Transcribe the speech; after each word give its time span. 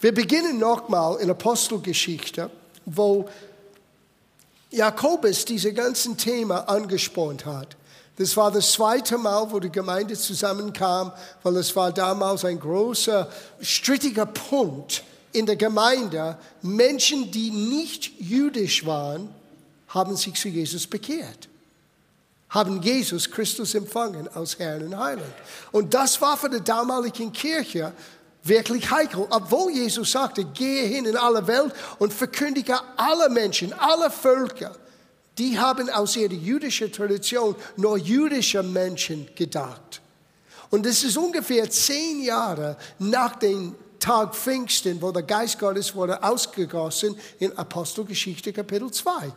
Wir 0.00 0.14
beginnen 0.14 0.58
nochmal 0.58 1.20
in 1.20 1.30
Apostelgeschichte, 1.30 2.50
wo 2.86 3.28
Jakobus 4.70 5.44
diese 5.44 5.72
ganzen 5.74 6.16
Thema 6.16 6.68
angespornt 6.68 7.44
hat. 7.44 7.76
Das 8.16 8.36
war 8.36 8.50
das 8.50 8.72
zweite 8.72 9.18
Mal, 9.18 9.50
wo 9.50 9.60
die 9.60 9.72
Gemeinde 9.72 10.14
zusammenkam, 10.14 11.12
weil 11.42 11.56
es 11.56 11.74
war 11.76 11.92
damals 11.92 12.44
ein 12.44 12.58
großer, 12.60 13.30
strittiger 13.60 14.26
Punkt 14.26 15.04
in 15.32 15.46
der 15.46 15.56
Gemeinde. 15.56 16.36
Menschen, 16.62 17.30
die 17.30 17.50
nicht 17.50 18.20
jüdisch 18.20 18.84
waren, 18.86 19.28
haben 19.88 20.16
sich 20.16 20.34
zu 20.34 20.48
Jesus 20.48 20.86
bekehrt, 20.86 21.48
haben 22.48 22.82
Jesus 22.82 23.30
Christus 23.30 23.74
empfangen 23.74 24.28
als 24.34 24.58
Herrn 24.58 24.84
und 24.84 24.98
Heiland. 24.98 25.34
Und 25.72 25.94
das 25.94 26.20
war 26.20 26.36
für 26.36 26.48
die 26.48 26.60
damalige 26.60 27.30
Kirche 27.30 27.92
wirklich 28.42 28.90
heikel. 28.90 29.26
Obwohl 29.30 29.70
Jesus 29.72 30.12
sagte, 30.12 30.44
gehe 30.44 30.84
hin 30.84 31.06
in 31.06 31.16
alle 31.16 31.46
Welt 31.46 31.72
und 31.98 32.12
verkündige 32.12 32.78
alle 32.96 33.28
Menschen, 33.28 33.72
alle 33.72 34.10
Völker 34.10 34.74
die 35.40 35.58
haben 35.58 35.88
aus 35.88 36.16
ihrer 36.16 36.34
jüdischen 36.34 36.92
Tradition 36.92 37.56
nur 37.76 37.96
jüdische 37.96 38.62
Menschen 38.62 39.26
gedacht. 39.34 40.02
Und 40.68 40.84
es 40.84 41.02
ist 41.02 41.16
ungefähr 41.16 41.68
zehn 41.70 42.22
Jahre 42.22 42.76
nach 42.98 43.36
dem 43.36 43.74
Tag 43.98 44.34
Pfingsten, 44.34 45.00
wo 45.00 45.10
der 45.10 45.22
Geist 45.22 45.58
Gottes 45.58 45.94
wurde 45.94 46.22
ausgegossen 46.22 47.16
in 47.38 47.56
Apostelgeschichte 47.56 48.52
Kapitel 48.52 48.90
2. 48.90 49.32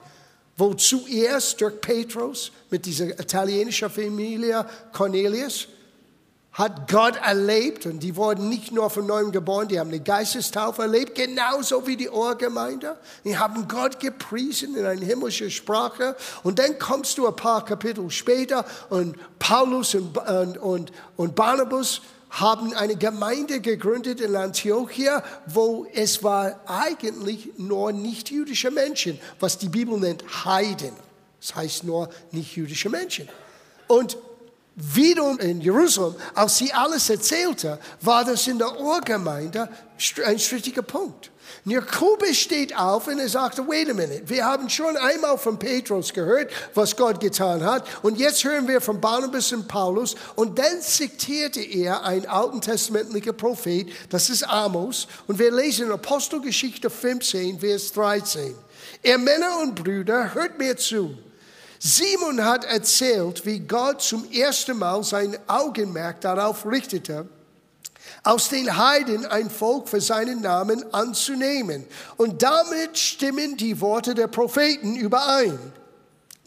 Wo 0.57 0.73
zuerst 0.73 1.59
durch 1.61 1.79
Petrus 1.79 2.51
mit 2.69 2.85
dieser 2.85 3.17
italienischen 3.17 3.89
Familie 3.89 4.65
Cornelius 4.91 5.67
hat 6.53 6.87
Gott 6.89 7.15
erlebt 7.15 7.87
und 7.87 8.01
die 8.01 8.15
wurden 8.15 8.47
nicht 8.47 8.71
nur 8.71 8.91
von 8.91 9.07
neuem 9.07 9.31
geboren, 9.31 9.67
die 9.67 9.79
haben 9.79 9.89
eine 9.89 9.99
Geistestaufe 9.99 10.83
erlebt, 10.83 11.15
genauso 11.15 11.87
wie 11.87 11.97
die 11.97 12.09
Ohrgemeinde. 12.09 12.95
Die 13.25 13.37
haben 13.37 13.67
Gott 13.67 13.99
gepriesen 13.99 14.75
in 14.75 14.85
einer 14.85 15.03
himmlischen 15.03 15.49
Sprache. 15.49 16.15
Und 16.43 16.59
dann 16.59 16.77
kommst 16.77 17.17
du 17.17 17.27
ein 17.27 17.35
paar 17.35 17.65
Kapitel 17.65 18.07
später 18.11 18.65
und 18.89 19.17
Paulus 19.39 19.95
und, 19.95 20.15
und, 20.15 20.57
und, 20.59 20.91
und 21.15 21.35
Barnabas 21.35 22.01
haben 22.29 22.73
eine 22.73 22.95
Gemeinde 22.95 23.59
gegründet 23.59 24.21
in 24.21 24.35
Antiochia, 24.35 25.23
wo 25.47 25.87
es 25.93 26.23
war 26.23 26.59
eigentlich 26.67 27.49
nur 27.57 27.91
nicht 27.91 28.29
jüdische 28.29 28.69
Menschen, 28.69 29.19
was 29.39 29.57
die 29.57 29.69
Bibel 29.69 29.99
nennt 29.99 30.23
Heiden. 30.45 30.93
Das 31.39 31.55
heißt 31.55 31.83
nur 31.83 32.09
nicht 32.31 32.55
jüdische 32.55 32.89
Menschen. 32.89 33.27
Und 33.87 34.17
Wiederum 34.75 35.37
in 35.39 35.61
Jerusalem, 35.61 36.15
als 36.33 36.57
sie 36.57 36.73
alles 36.73 37.09
erzählte, 37.09 37.79
war 38.01 38.25
das 38.25 38.47
in 38.47 38.57
der 38.57 38.79
Urgemeinde 38.79 39.69
ein 40.25 40.39
strittiger 40.39 40.81
Punkt. 40.81 41.29
Jakobus 41.65 42.37
steht 42.37 42.75
auf 42.75 43.07
und 43.07 43.19
er 43.19 43.29
sagte, 43.29 43.65
wait 43.67 43.89
a 43.89 43.93
minute, 43.93 44.27
wir 44.27 44.43
haben 44.43 44.69
schon 44.69 44.97
einmal 44.97 45.37
von 45.37 45.59
Petrus 45.59 46.11
gehört, 46.11 46.51
was 46.73 46.95
Gott 46.95 47.19
getan 47.19 47.63
hat. 47.63 47.85
Und 48.01 48.17
jetzt 48.17 48.43
hören 48.43 48.67
wir 48.67 48.81
von 48.81 48.99
Barnabas 48.99 49.53
und 49.53 49.67
Paulus. 49.67 50.15
Und 50.35 50.57
dann 50.57 50.81
zitierte 50.81 51.61
er 51.61 52.03
einen 52.03 52.25
alten 52.25 52.59
testamentlichen 52.59 53.37
Prophet, 53.37 53.87
das 54.09 54.29
ist 54.29 54.43
Amos. 54.43 55.07
Und 55.27 55.39
wir 55.39 55.51
lesen 55.51 55.85
in 55.85 55.91
Apostelgeschichte 55.93 56.89
15, 56.89 57.59
Vers 57.59 57.93
13. 57.93 58.55
Ihr 59.03 59.17
Männer 59.17 59.59
und 59.61 59.75
Brüder, 59.75 60.33
hört 60.33 60.57
mir 60.57 60.75
zu. 60.75 61.15
Simon 61.85 62.45
hat 62.45 62.63
erzählt, 62.63 63.45
wie 63.45 63.59
Gott 63.59 64.01
zum 64.01 64.31
ersten 64.31 64.77
Mal 64.77 65.03
sein 65.03 65.37
Augenmerk 65.47 66.21
darauf 66.21 66.65
richtete, 66.65 67.27
aus 68.23 68.47
den 68.47 68.77
Heiden 68.77 69.25
ein 69.25 69.49
Volk 69.49 69.89
für 69.89 69.99
seinen 69.99 70.39
Namen 70.39 70.93
anzunehmen. 70.93 71.85
Und 72.15 72.41
damit 72.41 72.97
stimmen 72.97 73.57
die 73.57 73.81
Worte 73.81 74.15
der 74.15 74.27
Propheten 74.27 74.95
überein. 74.95 75.59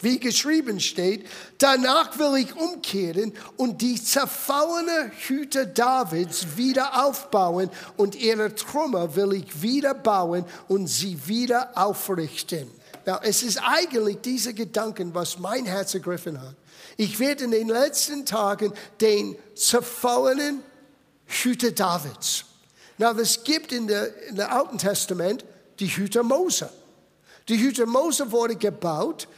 Wie 0.01 0.19
geschrieben 0.19 0.81
steht, 0.81 1.27
danach 1.59 2.19
will 2.19 2.43
ich 2.43 2.57
umkehren 2.57 3.35
und 3.59 3.83
die 3.83 4.03
zerfallene 4.03 5.11
Hüte 5.27 5.67
Davids 5.67 6.57
wieder 6.57 7.05
aufbauen 7.05 7.69
und 7.99 8.15
ihre 8.15 8.55
Trümmer 8.55 9.15
will 9.17 9.35
ich 9.35 9.61
wieder 9.61 9.93
bauen 9.93 10.47
und 10.69 10.87
sie 10.87 11.27
wieder 11.27 11.73
aufrichten. 11.75 12.71
Now, 13.07 13.21
es 13.23 13.45
ist 13.45 13.59
eigentlich 13.59 14.21
dieser 14.21 14.53
Gedanken, 14.53 15.15
was 15.15 15.39
mein 15.39 15.65
Herz 15.65 15.95
ergriffen 15.95 16.43
hat. 16.43 16.57
Ich 16.97 17.21
werde 17.21 17.45
in 17.45 17.53
den 17.53 17.69
letzten 17.69 18.27
Tagen 18.27 18.73
den 19.01 19.37
zerfallenen 19.55 20.61
Hüter 21.25 21.71
Davids. 21.71 22.45
Now, 22.99 23.17
es 23.17 23.45
gibt 23.45 23.71
in 23.71 23.87
der, 23.87 24.27
in 24.27 24.35
der 24.35 24.53
Alten 24.53 24.79
Testament 24.79 25.45
die 25.79 25.87
Hüter 25.87 26.25
Mose. 26.25 26.69
Die 27.49 27.59
Hüter 27.59 27.87
Mose 27.87 28.33
wurde 28.33 28.57
gebaut, 28.57 29.29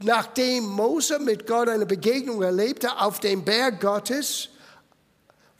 nachdem 0.00 0.66
Mose 0.66 1.18
mit 1.18 1.46
Gott 1.46 1.70
eine 1.70 1.86
Begegnung 1.86 2.42
erlebte 2.42 3.00
auf 3.00 3.20
dem 3.20 3.42
Berg 3.42 3.80
Gottes, 3.80 4.50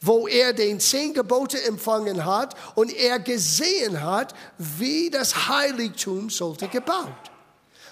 wo 0.03 0.29
er 0.29 0.53
den 0.53 0.81
zehn 0.81 1.15
Gebote 1.15 1.63
empfangen 1.63 2.27
hat 2.27 2.55
und 2.75 2.93
er 2.93 3.21
gesehen 3.21 4.03
hat, 4.03 4.35
wie 4.59 5.09
das 5.09 5.49
Heiligtum 5.49 6.29
sollte 6.29 6.69
gebaut. 6.69 7.34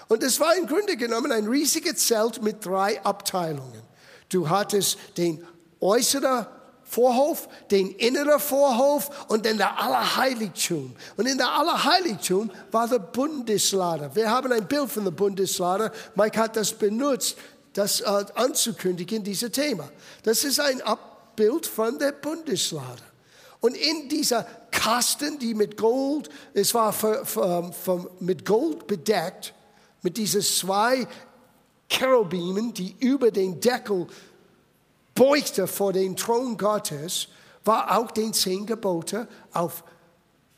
Und 0.07 0.23
es 0.23 0.39
war 0.39 0.55
im 0.55 0.67
Grunde 0.67 0.97
genommen 0.97 1.31
ein 1.31 1.47
riesiges 1.47 2.07
Zelt 2.07 2.41
mit 2.41 2.65
drei 2.65 3.01
Abteilungen. 3.03 3.81
Du 4.29 4.49
hattest 4.49 4.97
den 5.17 5.45
äußeren 5.79 6.45
Vorhof, 6.83 7.47
den 7.71 7.91
inneren 7.91 8.39
Vorhof 8.39 9.25
und 9.27 9.45
dann 9.45 9.57
der 9.57 9.79
Allerheiligtum. 9.79 10.95
Und 11.17 11.25
in 11.27 11.37
der 11.37 11.51
Allerheiligtum 11.51 12.51
war 12.71 12.87
der 12.87 12.99
Bundeslader. 12.99 14.15
Wir 14.15 14.29
haben 14.29 14.51
ein 14.51 14.67
Bild 14.67 14.91
von 14.91 15.03
der 15.03 15.11
Bundeslader. 15.11 15.91
Mike 16.15 16.39
hat 16.39 16.55
das 16.55 16.71
benutzt, 16.71 17.37
das 17.73 18.01
äh, 18.01 18.25
anzukündigen, 18.35 19.23
dieses 19.23 19.51
Thema. 19.51 19.89
Das 20.21 20.43
ist 20.43 20.59
ein 20.59 20.81
Abbild 20.81 21.65
von 21.65 21.97
der 21.97 22.11
Bundeslader. 22.11 23.03
Und 23.59 23.75
in 23.75 24.09
dieser 24.09 24.45
Kasten, 24.69 25.39
die 25.39 25.53
mit 25.55 25.77
Gold, 25.77 26.29
es 26.53 26.73
war 26.73 26.93
für, 26.93 27.25
für, 27.25 27.71
für, 27.71 28.11
mit 28.19 28.45
Gold 28.45 28.85
bedeckt, 28.85 29.53
mit 30.03 30.17
diesen 30.17 30.41
zwei 30.41 31.07
Cherubimen, 31.89 32.73
die 32.73 32.95
über 32.99 33.31
den 33.31 33.59
Deckel 33.59 34.07
beugte 35.15 35.67
vor 35.67 35.93
den 35.93 36.15
Thron 36.15 36.57
Gottes, 36.57 37.27
war 37.65 37.97
auch 37.97 38.11
den 38.11 38.33
zehn 38.33 38.65
Gebote 38.65 39.27
auf 39.51 39.83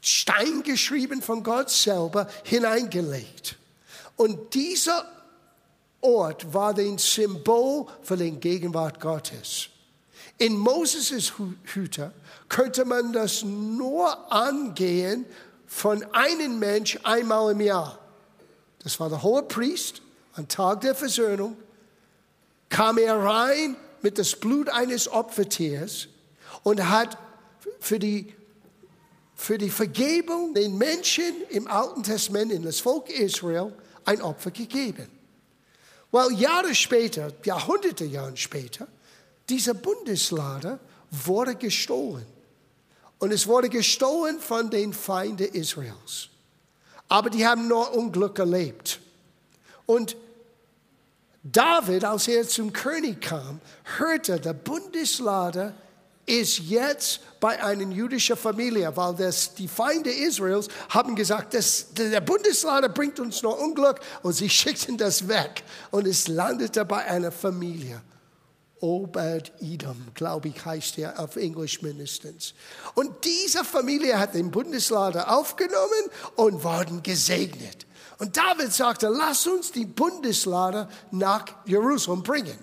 Stein 0.01 0.63
geschrieben 0.63 1.21
von 1.21 1.43
Gott 1.43 1.69
selber 1.69 2.27
hineingelegt. 2.43 3.57
Und 4.15 4.53
dieser 4.53 5.05
Ort 6.01 6.53
war 6.53 6.73
den 6.73 6.97
Symbol 6.97 7.87
für 8.03 8.15
den 8.15 8.39
Gegenwart 8.39 8.99
Gottes. 8.99 9.69
In 10.37 10.57
Moses' 10.57 11.33
Hüter 11.63 12.11
könnte 12.49 12.85
man 12.85 13.13
das 13.13 13.43
nur 13.43 14.31
angehen 14.31 15.25
von 15.65 16.03
einem 16.13 16.59
Mensch 16.59 16.99
einmal 17.03 17.51
im 17.53 17.61
Jahr. 17.61 17.99
Das 18.85 18.99
war 18.99 19.09
der 19.09 19.23
hohe 19.23 19.41
Priest 19.41 20.03
am 20.35 20.47
Tag 20.47 20.81
der 20.81 20.93
Versöhnung. 20.93 21.57
Kam 22.69 22.99
er 22.99 23.17
rein 23.17 23.75
mit 24.03 24.19
das 24.19 24.35
Blut 24.35 24.69
eines 24.69 25.11
Opfertiers 25.11 26.07
und 26.61 26.87
hat 26.87 27.17
für 27.79 27.97
die, 27.97 28.31
für 29.33 29.57
die 29.57 29.71
Vergebung 29.71 30.53
den 30.53 30.77
Menschen 30.77 31.33
im 31.49 31.67
Alten 31.67 32.03
Testament, 32.03 32.51
in 32.51 32.61
das 32.61 32.79
Volk 32.79 33.09
Israel, 33.09 33.73
ein 34.05 34.21
Opfer 34.21 34.51
gegeben. 34.51 35.09
Weil 36.11 36.33
Jahre 36.33 36.75
später, 36.75 37.33
Jahrhunderte 37.43 38.05
Jahre 38.05 38.37
später, 38.37 38.87
dieser 39.49 39.73
Bundeslader 39.73 40.79
wurde 41.09 41.55
gestohlen. 41.55 42.27
Und 43.17 43.33
es 43.33 43.47
wurde 43.47 43.67
gestohlen 43.67 44.39
von 44.39 44.69
den 44.69 44.93
Feinden 44.93 45.47
Israels. 45.55 46.29
Aber 47.07 47.29
die 47.29 47.45
haben 47.45 47.67
nur 47.67 47.93
Unglück 47.93 48.39
erlebt. 48.39 48.99
Und 49.85 50.17
David, 51.43 52.03
als 52.03 52.27
er 52.27 52.47
zum 52.47 52.73
König 52.73 53.21
kam, 53.21 53.61
hörte, 53.97 54.39
der 54.39 54.53
Bundeslader 54.53 55.73
ist 56.25 56.57
jetzt 56.57 57.19
bei 57.39 57.63
einer 57.63 57.83
jüdischen 57.83 58.35
Familie, 58.35 58.95
weil 58.97 59.13
das, 59.13 59.53
die 59.53 59.67
Feinde 59.67 60.09
Israels 60.09 60.67
haben 60.89 61.15
gesagt, 61.15 61.53
das, 61.53 61.93
der 61.93 62.21
Bundeslader 62.21 62.89
bringt 62.89 63.19
uns 63.19 63.43
nur 63.43 63.59
Unglück 63.59 63.99
und 64.23 64.33
sie 64.33 64.49
schickten 64.49 64.97
das 64.97 65.27
weg 65.27 65.63
und 65.91 66.07
es 66.07 66.27
landete 66.27 66.83
bei 66.83 67.05
einer 67.05 67.31
Familie. 67.31 68.01
Obed-Edom, 68.85 69.97
glaube 70.13 70.49
ich, 70.49 70.63
heißt 70.63 70.99
er 70.99 71.19
auf 71.19 71.37
Englisch 71.37 71.81
mindestens. 71.81 72.53
Und 72.93 73.25
diese 73.25 73.63
Familie 73.63 74.19
hat 74.19 74.35
den 74.35 74.51
Bundeslader 74.51 75.35
aufgenommen 75.35 76.03
und 76.35 76.63
wurden 76.63 77.01
gesegnet. 77.01 77.87
Und 78.19 78.37
David 78.37 78.71
sagte, 78.71 79.07
lass 79.07 79.47
uns 79.47 79.71
die 79.71 79.85
Bundeslader 79.85 80.87
nach 81.09 81.45
Jerusalem 81.65 82.21
bringen. 82.21 82.57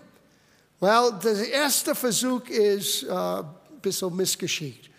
Well, 0.78 1.12
der 1.22 1.50
erste 1.50 1.94
Versuch 1.94 2.48
ist 2.48 3.02
äh, 3.02 3.10
ein 3.10 3.44
bisschen 3.82 4.14
missgeschickt. 4.14 4.91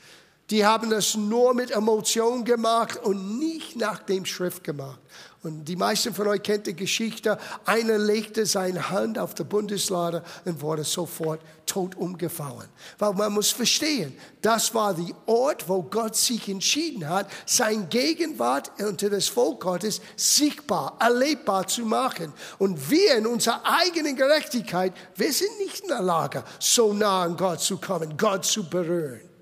Die 0.54 0.64
haben 0.64 0.92
das 0.92 1.16
nur 1.16 1.56
mit 1.56 1.72
Emotion 1.72 2.46
gemacht 2.46 3.00
und 3.02 3.40
nicht 3.40 3.76
nach 3.76 4.04
dem 4.04 4.24
Schrift 4.24 4.64
gemacht. 4.64 5.00
Und 5.42 5.66
die 5.66 5.76
meisten 5.76 6.14
von 6.14 6.28
euch 6.28 6.44
kennt 6.44 6.68
die 6.68 6.76
Geschichte. 6.76 7.40
Einer 7.66 7.98
legte 7.98 8.46
seine 8.46 8.92
Hand 8.92 9.18
auf 9.18 9.34
die 9.34 9.46
Bundeslade 9.46 10.22
und 10.46 10.62
wurde 10.62 10.84
sofort 10.84 11.42
tot 11.66 11.96
umgefallen. 11.96 12.70
Weil 13.00 13.14
man 13.14 13.34
muss 13.34 13.50
verstehen, 13.50 14.16
das 14.44 14.76
war 14.76 14.94
der 14.94 15.16
Ort, 15.26 15.68
wo 15.68 15.82
Gott 15.82 16.16
sich 16.16 16.48
entschieden 16.48 17.10
hat, 17.10 17.26
sein 17.48 17.90
Gegenwart 17.90 18.74
unter 18.80 19.10
das 19.10 19.30
Volk 19.30 19.62
Gottes 19.62 20.02
sichtbar, 20.16 20.98
erlebbar 21.00 21.66
zu 21.66 21.82
machen. 21.82 22.32
Und 22.60 22.92
wir 22.92 23.16
in 23.16 23.26
unserer 23.26 23.62
eigenen 23.66 24.16
Gerechtigkeit, 24.16 24.94
wir 25.16 25.34
sind 25.34 25.58
nicht 25.58 25.80
in 25.80 25.88
der 25.88 26.04
Lage, 26.04 26.44
so 26.60 26.94
nah 26.94 27.24
an 27.24 27.38
Gott 27.38 27.60
zu 27.60 27.78
kommen, 27.78 28.18
Gott 28.18 28.46
zu 28.46 28.70
berühren. 28.70 29.33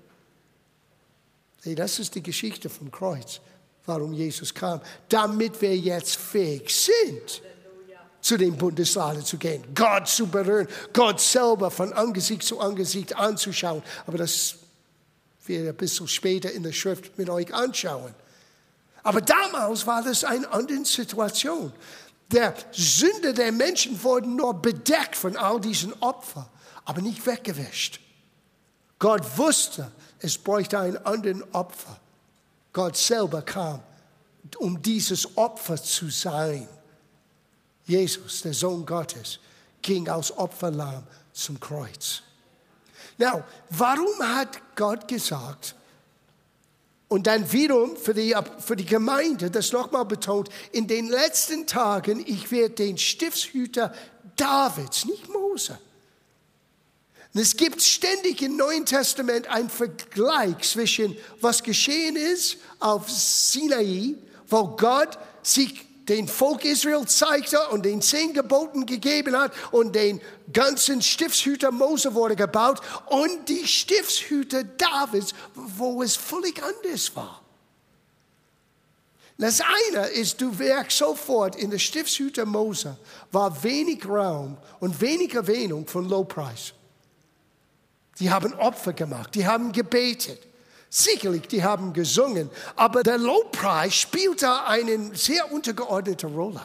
Das 1.64 1.98
ist 1.98 2.14
die 2.14 2.22
Geschichte 2.22 2.68
vom 2.68 2.90
Kreuz 2.90 3.40
warum 3.86 4.12
Jesus 4.12 4.52
kam, 4.54 4.80
damit 5.08 5.60
wir 5.60 5.76
jetzt 5.76 6.16
fähig 6.16 6.70
sind, 6.74 7.42
zu 8.20 8.36
dem 8.36 8.56
Bundeslade 8.56 9.24
zu 9.24 9.36
gehen, 9.36 9.64
Gott 9.74 10.06
zu 10.06 10.28
berühren, 10.28 10.68
Gott 10.92 11.20
selber 11.20 11.70
von 11.70 11.92
Angesicht 11.92 12.44
zu 12.44 12.60
Angesicht 12.60 13.16
anzuschauen. 13.16 13.82
Aber 14.06 14.18
das 14.18 14.56
wir 15.44 15.68
ein 15.68 15.76
bisschen 15.76 16.06
später 16.06 16.52
in 16.52 16.62
der 16.62 16.72
Schrift 16.72 17.18
mit 17.18 17.28
euch 17.28 17.52
anschauen. 17.52 18.14
Aber 19.02 19.20
damals 19.20 19.84
war 19.88 20.00
das 20.04 20.22
eine 20.22 20.48
andere 20.52 20.84
Situation. 20.84 21.72
Der 22.30 22.54
Sünde 22.70 23.34
der 23.34 23.50
Menschen 23.50 24.00
wurden 24.04 24.36
nur 24.36 24.54
bedeckt 24.54 25.16
von 25.16 25.36
all 25.36 25.60
diesen 25.60 25.92
Opfern, 26.00 26.46
aber 26.84 27.02
nicht 27.02 27.26
weggewischt. 27.26 27.98
Gott 29.02 29.36
wusste, 29.36 29.90
es 30.20 30.38
bräuchte 30.38 30.78
einen 30.78 30.96
anderen 30.98 31.42
Opfer. 31.52 31.98
Gott 32.72 32.96
selber 32.96 33.42
kam, 33.42 33.82
um 34.58 34.80
dieses 34.80 35.36
Opfer 35.36 35.76
zu 35.76 36.08
sein. 36.08 36.68
Jesus, 37.84 38.42
der 38.42 38.54
Sohn 38.54 38.86
Gottes, 38.86 39.40
ging 39.82 40.08
als 40.08 40.38
Opferlamm 40.38 41.02
zum 41.32 41.58
Kreuz. 41.58 42.22
Now, 43.18 43.42
warum 43.70 44.20
hat 44.20 44.76
Gott 44.76 45.08
gesagt, 45.08 45.74
und 47.08 47.26
dann 47.26 47.50
wiederum 47.50 47.96
für 47.96 48.14
die, 48.14 48.36
für 48.60 48.76
die 48.76 48.86
Gemeinde, 48.86 49.50
das 49.50 49.72
nochmal 49.72 50.04
betont, 50.04 50.48
in 50.70 50.86
den 50.86 51.08
letzten 51.08 51.66
Tagen, 51.66 52.22
ich 52.24 52.52
werde 52.52 52.76
den 52.76 52.96
Stiftshüter 52.96 53.92
Davids, 54.36 55.06
nicht 55.06 55.28
Mose, 55.28 55.76
es 57.34 57.56
gibt 57.56 57.80
ständig 57.80 58.42
im 58.42 58.56
Neuen 58.56 58.84
Testament 58.84 59.48
einen 59.48 59.70
Vergleich 59.70 60.58
zwischen 60.60 61.16
was 61.40 61.62
geschehen 61.62 62.16
ist 62.16 62.58
auf 62.78 63.10
Sinai, 63.10 64.16
wo 64.48 64.76
Gott 64.76 65.18
sich 65.42 65.86
den 66.08 66.28
Volk 66.28 66.64
Israel 66.64 67.06
zeigte 67.06 67.58
und 67.68 67.84
den 67.84 68.02
zehn 68.02 68.34
Geboten 68.34 68.84
gegeben 68.84 69.36
hat 69.36 69.52
und 69.70 69.94
den 69.94 70.20
ganzen 70.52 71.00
Stiftshüter 71.00 71.70
Mose 71.70 72.14
wurde 72.14 72.36
gebaut 72.36 72.80
und 73.06 73.48
die 73.48 73.66
Stiftshüter 73.66 74.64
Davids, 74.64 75.32
wo 75.54 76.02
es 76.02 76.16
völlig 76.16 76.62
anders 76.62 77.14
war. 77.16 77.40
Das 79.38 79.60
eine 79.60 80.06
ist, 80.08 80.40
du 80.40 80.52
merkst 80.52 80.98
sofort, 80.98 81.56
in 81.56 81.70
der 81.70 81.78
Stiftshüter 81.78 82.44
Mose 82.44 82.96
war 83.30 83.62
wenig 83.62 84.06
Raum 84.06 84.58
und 84.80 85.00
wenig 85.00 85.34
Erwähnung 85.34 85.86
von 85.86 86.08
Lobpreis. 86.08 86.74
Die 88.18 88.30
haben 88.30 88.54
Opfer 88.54 88.92
gemacht, 88.92 89.34
die 89.34 89.46
haben 89.46 89.72
gebetet. 89.72 90.46
Sicherlich, 90.90 91.48
die 91.48 91.64
haben 91.64 91.94
gesungen, 91.94 92.50
aber 92.76 93.02
der 93.02 93.16
Lobpreis 93.16 93.94
spielte 93.94 94.64
eine 94.64 95.14
sehr 95.14 95.50
untergeordnete 95.50 96.26
Rolle. 96.26 96.60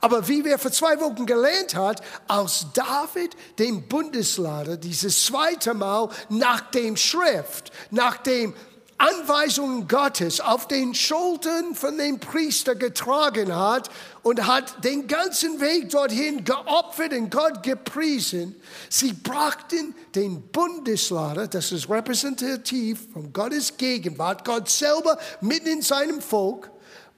Aber 0.00 0.28
wie 0.28 0.44
wir 0.44 0.58
vor 0.58 0.72
zwei 0.72 0.98
Wochen 1.00 1.26
gelernt 1.26 1.74
haben, 1.74 2.00
als 2.28 2.66
David 2.74 3.34
den 3.58 3.88
Bundeslader 3.88 4.76
dieses 4.76 5.24
zweite 5.24 5.74
Mal 5.74 6.08
nach 6.28 6.60
dem 6.70 6.96
Schrift, 6.96 7.72
nach 7.90 8.18
dem 8.18 8.54
Anweisungen 9.00 9.88
Gottes 9.88 10.40
auf 10.40 10.68
den 10.68 10.94
Schultern 10.94 11.74
von 11.74 11.96
dem 11.96 12.20
Priester 12.20 12.74
getragen 12.74 13.56
hat 13.56 13.88
und 14.22 14.46
hat 14.46 14.84
den 14.84 15.06
ganzen 15.06 15.58
Weg 15.58 15.88
dorthin 15.88 16.44
geopfert 16.44 17.14
und 17.14 17.30
Gott 17.30 17.62
gepriesen. 17.62 18.54
Sie 18.90 19.14
brachten 19.14 19.94
den 20.14 20.42
Bundeslader, 20.42 21.48
das 21.48 21.72
ist 21.72 21.88
repräsentativ 21.88 23.10
von 23.14 23.32
Gottes 23.32 23.78
Gegenwart, 23.78 24.44
Gott 24.44 24.68
selber 24.68 25.18
mitten 25.40 25.68
in 25.68 25.82
seinem 25.82 26.20
Volk. 26.20 26.70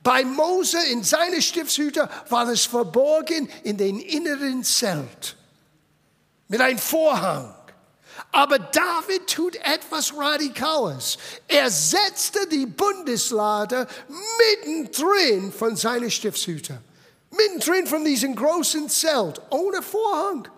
Bei 0.04 0.24
Mose 0.24 0.78
in 0.92 1.02
seine 1.02 1.42
Stiftshüter 1.42 2.08
war 2.28 2.48
es 2.48 2.64
verborgen 2.64 3.48
in 3.64 3.76
den 3.76 3.98
inneren 3.98 4.62
Zelt 4.62 5.36
mit 6.46 6.60
einem 6.60 6.78
Vorhang. 6.78 7.52
Aber 8.32 8.58
David 8.58 9.26
tut 9.26 9.56
etwas 9.56 10.16
Radikales. 10.16 11.18
Er 11.46 11.70
setzte 11.70 12.46
die 12.48 12.64
Bundeslade 12.64 13.86
mittendrin 14.38 15.52
von 15.52 15.76
seinen 15.76 16.10
Stiftshüter. 16.10 16.80
Mittendrin 17.30 17.86
von 17.86 18.04
diesem 18.04 18.34
großen 18.34 18.88
Zelt, 18.88 19.40
ohne 19.50 19.82
Vorhang, 19.82 20.48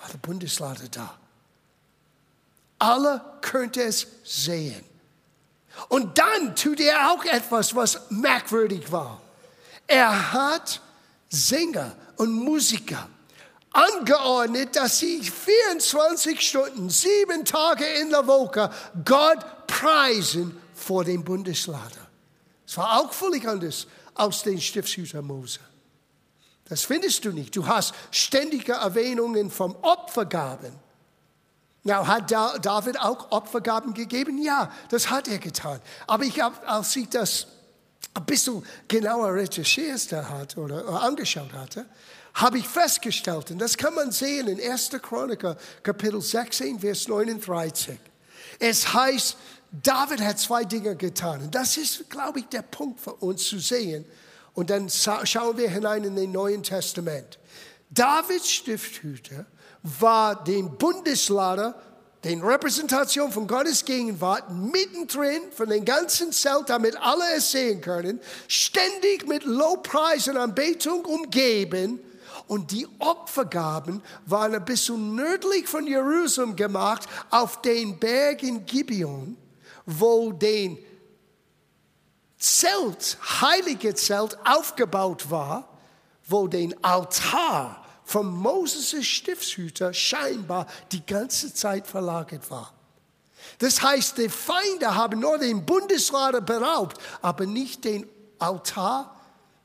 war 0.00 0.10
die 0.12 0.16
Bundeslade 0.18 0.88
da. 0.90 1.14
Alle 2.78 3.22
könnte 3.42 3.82
es 3.82 4.06
sehen. 4.24 4.84
Und 5.88 6.18
dann 6.18 6.56
tut 6.56 6.80
er 6.80 7.12
auch 7.12 7.24
etwas, 7.24 7.74
was 7.74 8.10
merkwürdig 8.10 8.90
war. 8.90 9.20
Er 9.86 10.32
hat 10.32 10.80
Sänger 11.28 11.94
und 12.16 12.32
Musiker 12.32 13.08
angeordnet, 13.72 14.76
dass 14.76 14.98
sie 14.98 15.22
24 15.22 16.40
Stunden, 16.40 16.90
sieben 16.90 17.44
Tage 17.44 17.84
in 18.00 18.10
der 18.10 18.26
Woche 18.26 18.70
Gott 19.04 19.66
preisen 19.66 20.60
vor 20.74 21.04
dem 21.04 21.24
Bundeslader. 21.24 22.08
Es 22.66 22.76
war 22.76 23.00
auch 23.00 23.12
völlig 23.12 23.46
anders 23.46 23.86
als 24.14 24.42
den 24.42 24.60
Stiftshüter 24.60 25.22
Mose. 25.22 25.60
Das 26.68 26.82
findest 26.82 27.24
du 27.24 27.30
nicht. 27.30 27.56
Du 27.56 27.66
hast 27.66 27.94
ständige 28.10 28.72
Erwähnungen 28.72 29.50
vom 29.50 29.74
Opfergaben. 29.82 30.72
Now, 31.84 32.06
hat 32.06 32.30
David 32.30 33.00
auch 33.00 33.30
Opfergaben 33.30 33.94
gegeben? 33.94 34.42
Ja, 34.42 34.70
das 34.90 35.08
hat 35.08 35.28
er 35.28 35.38
getan. 35.38 35.80
Aber 36.06 36.24
ich 36.24 36.40
habe, 36.40 36.66
als 36.68 36.94
ich 36.96 37.08
das 37.08 37.46
ein 38.12 38.26
bisschen 38.26 38.64
genauer 38.88 39.32
recherchiert 39.32 40.12
hat 40.12 40.58
oder 40.58 40.86
angeschaut 41.02 41.52
hatte, 41.54 41.86
habe 42.34 42.58
ich 42.58 42.68
festgestellt, 42.68 43.50
und 43.50 43.58
das 43.58 43.76
kann 43.76 43.94
man 43.94 44.12
sehen 44.12 44.48
in 44.48 44.60
1. 44.60 44.90
Chroniker, 45.02 45.56
Kapitel 45.82 46.20
16, 46.20 46.80
Vers 46.80 47.08
39. 47.08 47.98
Es 48.58 48.92
heißt, 48.92 49.36
David 49.70 50.20
hat 50.20 50.38
zwei 50.38 50.64
Dinge 50.64 50.96
getan. 50.96 51.42
Und 51.42 51.54
das 51.54 51.76
ist, 51.76 52.08
glaube 52.08 52.40
ich, 52.40 52.46
der 52.46 52.62
Punkt 52.62 53.00
für 53.00 53.14
uns 53.14 53.44
zu 53.44 53.58
sehen. 53.58 54.04
Und 54.54 54.70
dann 54.70 54.88
schauen 54.88 55.56
wir 55.56 55.70
hinein 55.70 56.04
in 56.04 56.16
den 56.16 56.32
Neuen 56.32 56.62
Testament. 56.62 57.38
Davids 57.90 58.50
Stifthüter 58.50 59.46
war 59.82 60.42
den 60.42 60.76
Bundeslader, 60.76 61.80
den 62.24 62.42
Repräsentation 62.42 63.30
von 63.30 63.46
Gottes 63.46 63.84
Gegenwart, 63.84 64.50
mittendrin 64.50 65.42
von 65.52 65.68
den 65.68 65.84
ganzen 65.84 66.32
Zelt, 66.32 66.68
damit 66.68 66.96
alle 66.96 67.24
es 67.36 67.52
sehen 67.52 67.80
können, 67.80 68.20
ständig 68.48 69.26
mit 69.28 69.44
Lobpreis 69.44 70.26
und 70.28 70.36
Anbetung 70.36 71.04
umgeben 71.04 72.00
und 72.48 72.72
die 72.72 72.88
Opfergaben 72.98 74.02
waren 74.26 74.54
ein 74.54 74.64
bisschen 74.64 75.14
nördlich 75.14 75.68
von 75.68 75.86
Jerusalem 75.86 76.56
gemacht, 76.56 77.08
auf 77.30 77.62
den 77.62 77.98
Berg 77.98 78.42
in 78.42 78.66
Gibeon, 78.66 79.36
wo 79.86 80.32
den 80.32 80.78
Zelt, 82.38 83.18
heilige 83.40 83.94
Zelt 83.94 84.38
aufgebaut 84.44 85.30
war, 85.30 85.68
wo 86.26 86.46
den 86.46 86.82
Altar 86.82 87.84
von 88.04 88.26
Moses' 88.26 89.04
Stiftshüter 89.04 89.92
scheinbar 89.92 90.66
die 90.92 91.04
ganze 91.04 91.52
Zeit 91.52 91.86
verlagert 91.86 92.50
war. 92.50 92.72
Das 93.58 93.82
heißt, 93.82 94.18
die 94.18 94.28
Feinde 94.28 94.94
haben 94.94 95.20
nur 95.20 95.38
den 95.38 95.66
Bundesrat 95.66 96.46
beraubt, 96.46 96.98
aber 97.20 97.44
nicht 97.44 97.84
den 97.84 98.08
Altar. 98.38 99.14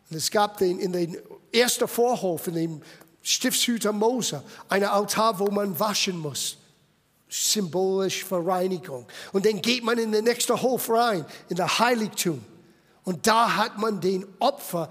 Und 0.10 0.18
es 0.18 0.32
gab 0.32 0.58
den 0.58 0.80
in 0.80 0.92
den 0.92 1.18
erster 1.54 1.88
Vorhof 1.88 2.48
in 2.48 2.56
dem 2.56 2.82
Stiftshüter 3.22 3.94
Mose, 3.94 4.44
ein 4.68 4.84
Altar, 4.84 5.40
wo 5.40 5.50
man 5.50 5.80
waschen 5.80 6.20
muss. 6.20 6.58
Symbolisch 7.30 8.26
für 8.26 8.46
Reinigung. 8.46 9.08
Und 9.32 9.46
dann 9.46 9.62
geht 9.62 9.84
man 9.84 9.98
in 9.98 10.12
den 10.12 10.26
nächsten 10.26 10.62
Hof 10.62 10.90
rein, 10.90 11.26
in 11.50 11.56
der 11.56 11.80
Heiligtum. 11.80 12.44
Und 13.06 13.26
da 13.26 13.56
hat 13.56 13.78
man 13.78 14.02
den 14.02 14.26
Opfer, 14.40 14.90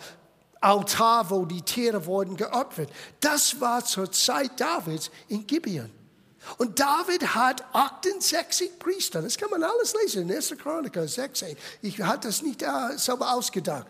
Altar, 0.61 1.29
wo 1.31 1.45
die 1.45 1.63
Tiere 1.63 2.07
wurden 2.07 2.37
geopfert. 2.37 2.91
Das 3.21 3.61
war 3.61 3.85
zur 3.85 4.11
Zeit 4.11 4.59
Davids 4.59 5.11
in 5.29 5.47
Gibeon. 5.47 5.91
Und 6.59 6.81
David 6.81 7.35
hat 7.35 7.65
68 7.73 8.79
Priester. 8.79 9.23
Das 9.23 9.37
kann 9.37 9.51
man 9.51 9.63
alles 9.63 9.95
lesen 10.03 10.29
in 10.29 10.37
1. 10.37 10.55
Chroniker 10.61 11.07
16. 11.07 11.57
Ich 11.83 12.01
hatte 12.01 12.29
das 12.29 12.43
nicht 12.43 12.63
äh, 12.63 12.97
selber 12.97 13.33
ausgedacht. 13.33 13.87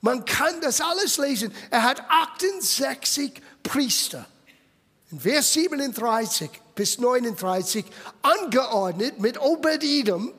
Man 0.00 0.24
kann 0.24 0.60
das 0.60 0.80
alles 0.80 1.18
lesen. 1.18 1.52
Er 1.70 1.82
hat 1.82 2.02
68 2.08 3.32
Priester. 3.62 4.26
In 5.10 5.20
Vers 5.20 5.52
37 5.52 6.50
bis 6.74 6.98
39 6.98 7.84
angeordnet 8.22 9.18
mit 9.18 9.40
Obed-Edom, 9.40 10.32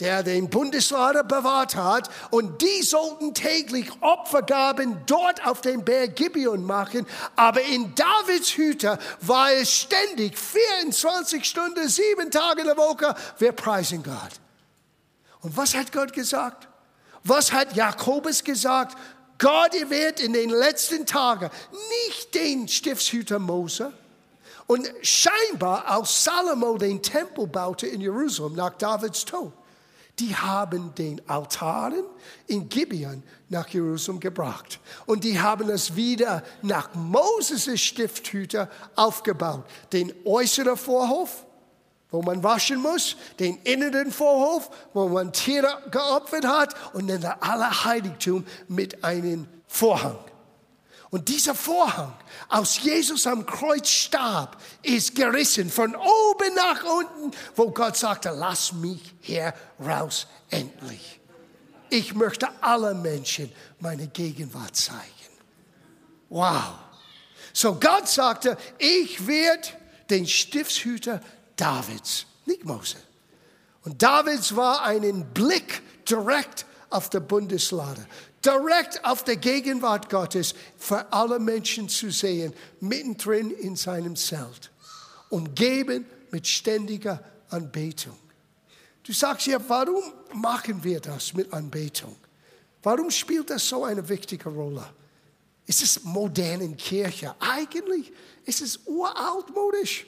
der 0.00 0.22
den 0.22 0.50
Bundeslader 0.50 1.24
bewahrt 1.24 1.76
hat, 1.76 2.10
und 2.30 2.60
die 2.60 2.82
sollten 2.82 3.32
täglich 3.32 3.90
Opfergaben 4.00 4.98
dort 5.06 5.46
auf 5.46 5.60
dem 5.60 5.84
Berg 5.84 6.16
Gibeon 6.16 6.64
machen, 6.64 7.06
aber 7.36 7.62
in 7.62 7.94
Davids 7.94 8.56
Hütte 8.56 8.98
war 9.20 9.52
es 9.52 9.72
ständig 9.72 10.36
24 10.36 11.44
Stunden, 11.44 11.88
sieben 11.88 12.30
Tage 12.30 12.60
in 12.60 12.66
der 12.66 12.76
Woche, 12.76 13.14
wir 13.38 13.52
preisen 13.52 14.02
Gott. 14.02 14.40
Und 15.40 15.56
was 15.56 15.74
hat 15.74 15.92
Gott 15.92 16.12
gesagt? 16.12 16.67
Was 17.28 17.52
hat 17.52 17.76
Jakobus 17.76 18.42
gesagt? 18.42 18.96
Gott 19.38 19.72
wird 19.88 20.18
in 20.20 20.32
den 20.32 20.50
letzten 20.50 21.06
Tagen 21.06 21.48
nicht 22.06 22.34
den 22.34 22.66
Stiftshüter 22.66 23.38
Mose, 23.38 23.92
und 24.68 24.86
scheinbar, 25.00 25.86
als 25.86 26.24
Salomo 26.24 26.76
den 26.76 27.02
Tempel 27.02 27.46
baute 27.46 27.86
in 27.86 28.02
Jerusalem 28.02 28.54
nach 28.54 28.74
Davids 28.74 29.24
Tod, 29.24 29.50
die 30.18 30.36
haben 30.36 30.94
den 30.94 31.26
Altaren 31.26 32.04
in 32.48 32.68
Gibeon 32.68 33.22
nach 33.48 33.66
Jerusalem 33.68 34.20
gebracht. 34.20 34.78
Und 35.06 35.24
die 35.24 35.40
haben 35.40 35.70
es 35.70 35.96
wieder 35.96 36.42
nach 36.60 36.94
Moses' 36.94 37.80
Stifthüter 37.80 38.68
aufgebaut. 38.94 39.64
Den 39.90 40.12
äußeren 40.26 40.76
Vorhof, 40.76 41.46
wo 42.10 42.22
man 42.22 42.42
waschen 42.42 42.80
muss, 42.80 43.16
den 43.38 43.56
inneren 43.64 44.10
Vorhof, 44.10 44.70
wo 44.94 45.08
man 45.08 45.32
Tiere 45.32 45.82
geopfert 45.90 46.46
hat 46.46 46.74
und 46.94 47.08
dann 47.08 47.20
der 47.20 47.42
Allerheiligtum 47.42 48.46
mit 48.68 49.04
einem 49.04 49.46
Vorhang. 49.66 50.18
Und 51.10 51.28
dieser 51.28 51.54
Vorhang, 51.54 52.12
aus 52.48 52.80
Jesus 52.80 53.26
am 53.26 53.46
Kreuz 53.46 53.88
starb, 53.88 54.60
ist 54.82 55.14
gerissen 55.14 55.70
von 55.70 55.94
oben 55.94 56.54
nach 56.54 56.84
unten, 56.84 57.36
wo 57.56 57.70
Gott 57.70 57.96
sagte, 57.96 58.30
lass 58.30 58.72
mich 58.72 59.14
heraus 59.22 60.26
endlich. 60.50 61.20
Ich 61.90 62.14
möchte 62.14 62.48
alle 62.60 62.94
Menschen 62.94 63.50
meine 63.80 64.06
Gegenwart 64.08 64.76
zeigen. 64.76 65.02
Wow. 66.28 66.74
So 67.54 67.74
Gott 67.74 68.06
sagte, 68.06 68.58
ich 68.78 69.26
werde 69.26 69.68
den 70.10 70.26
Stiftshüter 70.26 71.20
Davids, 71.58 72.26
nicht 72.46 72.64
Mose. 72.64 72.96
Und 73.84 74.02
Davids 74.02 74.56
war 74.56 74.82
einen 74.82 75.26
Blick 75.34 75.82
direkt 76.08 76.66
auf 76.90 77.10
der 77.10 77.20
Bundeslade 77.20 78.06
direkt 78.44 79.04
auf 79.04 79.24
der 79.24 79.36
Gegenwart 79.36 80.08
Gottes 80.08 80.54
für 80.76 81.12
alle 81.12 81.38
Menschen 81.38 81.88
zu 81.88 82.10
sehen, 82.10 82.52
mittendrin 82.80 83.50
in 83.50 83.76
seinem 83.76 84.16
Zelt, 84.16 84.70
umgeben 85.28 86.06
mit 86.30 86.46
ständiger 86.46 87.22
Anbetung. 87.50 88.16
Du 89.02 89.12
sagst 89.12 89.46
ja, 89.46 89.58
warum 89.68 90.02
machen 90.34 90.82
wir 90.84 91.00
das 91.00 91.32
mit 91.34 91.52
Anbetung? 91.52 92.16
Warum 92.82 93.10
spielt 93.10 93.50
das 93.50 93.66
so 93.66 93.84
eine 93.84 94.06
wichtige 94.08 94.48
Rolle? 94.48 94.86
Ist 95.66 95.82
es 95.82 96.04
moderne 96.04 96.74
Kirche? 96.76 97.34
Eigentlich 97.40 98.12
ist 98.44 98.62
es 98.62 98.80
uraltmodisch. 98.86 100.06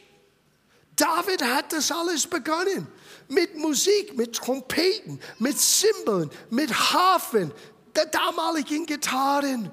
David 1.01 1.43
hat 1.43 1.73
das 1.73 1.91
alles 1.91 2.27
begonnen. 2.27 2.87
Mit 3.29 3.57
Musik, 3.57 4.17
mit 4.17 4.35
Trompeten, 4.35 5.21
mit 5.39 5.59
Cymbeln, 5.59 6.31
mit 6.51 6.73
Hafen, 6.73 7.53
der 7.95 8.07
damaligen 8.07 8.85
Gitarren. 8.87 9.71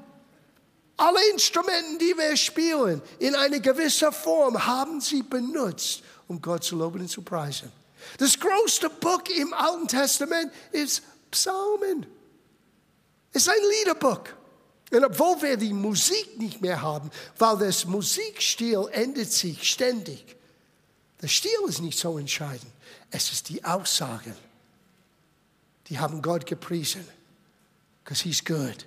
Alle 0.95 1.19
Instrumente, 1.31 1.97
die 1.99 2.17
wir 2.17 2.35
spielen, 2.37 3.01
in 3.19 3.35
einer 3.35 3.59
gewissen 3.59 4.11
Form 4.11 4.65
haben 4.65 5.01
sie 5.01 5.21
benutzt, 5.21 6.01
um 6.27 6.41
Gott 6.41 6.63
zu 6.63 6.75
loben 6.75 7.01
und 7.01 7.09
zu 7.09 7.21
preisen. 7.21 7.71
Das 8.17 8.39
größte 8.39 8.89
Buch 8.89 9.23
im 9.35 9.53
Alten 9.53 9.87
Testament 9.87 10.51
ist 10.71 11.03
Psalmen. 11.29 12.05
Es 13.33 13.43
ist 13.43 13.49
ein 13.49 13.69
Liederbuch. 13.79 14.21
Und 14.91 15.03
obwohl 15.03 15.41
wir 15.41 15.57
die 15.57 15.73
Musik 15.73 16.39
nicht 16.39 16.61
mehr 16.61 16.81
haben, 16.81 17.11
weil 17.37 17.57
das 17.57 17.85
Musikstil 17.85 18.87
ändert 18.91 19.31
sich 19.31 19.69
ständig. 19.69 20.36
Der 21.21 21.27
Stil 21.27 21.59
ist 21.67 21.81
nicht 21.81 21.97
so 21.97 22.17
entscheidend. 22.17 22.71
Es 23.11 23.31
ist 23.31 23.49
die 23.49 23.63
Aussagen. 23.63 24.35
Die 25.87 25.99
haben 25.99 26.21
Gott 26.21 26.45
gepriesen 26.45 27.05
because 28.07 28.21
he's 28.21 28.39
good. 28.39 28.85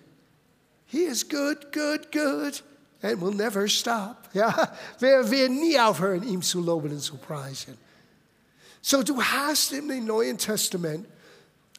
He 0.87 1.05
is 1.05 1.23
good, 1.23 1.73
good, 1.73 2.11
good, 2.11 2.63
and 3.03 3.21
will 3.21 3.33
never 3.33 3.69
stop. 3.69 4.29
Ja, 4.35 4.73
wir 5.01 5.29
werden 5.31 5.59
nie 5.59 5.79
aufhören, 5.79 6.23
ihm 6.23 6.41
zu 6.41 6.61
loben 6.61 6.93
und 6.93 7.01
zu 7.01 7.17
preisen. 7.17 7.77
So, 8.81 9.03
du 9.03 9.21
hast 9.21 9.73
im 9.73 10.07
Neuen 10.07 10.39
Testament 10.39 11.07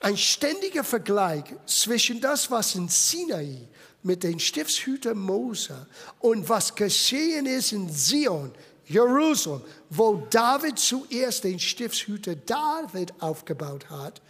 ein 0.02 0.18
ständiger 0.18 0.84
Vergleich 0.84 1.46
zwischen 1.66 2.22
das, 2.22 2.52
was 2.52 2.76
in 2.76 2.90
Sinai 2.90 3.68
mit 4.04 4.24
den 4.24 4.40
Stiftshüter 4.40 5.16
Mose 5.16 5.88
und 6.20 6.48
was 6.50 6.76
geschehen 6.76 7.46
ist 7.46 7.72
in 7.72 7.90
Zion, 7.90 8.52
Jerusalem, 8.92 9.62
wo 9.90 10.28
David 10.30 10.78
zuerst 10.78 11.44
den 11.44 11.60
Stiftshüter 11.60 12.36
David 12.36 13.14
aufgebaut 13.22 13.90
hat, 13.90 14.22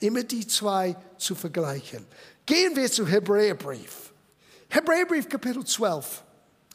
immer 0.00 0.22
die 0.22 0.46
zwei 0.46 0.96
zu 1.18 1.34
vergleichen. 1.34 2.06
Gehen 2.46 2.74
wir 2.74 2.90
zu 2.90 3.06
Hebräerbrief. 3.06 4.12
Hebräerbrief 4.68 5.28
Kapitel 5.28 5.64
12. 5.64 6.22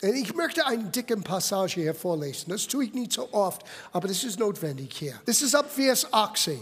Und 0.01 0.15
ich 0.15 0.35
möchte 0.35 0.65
eine 0.65 0.83
dicke 0.85 1.17
Passage 1.17 1.81
hier 1.81 1.95
vorlesen. 1.95 2.49
Das 2.49 2.67
tue 2.67 2.85
ich 2.85 2.93
nicht 2.93 3.13
so 3.13 3.31
oft, 3.31 3.63
aber 3.91 4.07
das 4.07 4.23
ist 4.23 4.39
notwendig 4.39 4.93
hier. 4.97 5.19
Das 5.25 5.41
ist 5.41 5.55
ab 5.55 5.71
Vers 5.71 6.11
18. 6.11 6.59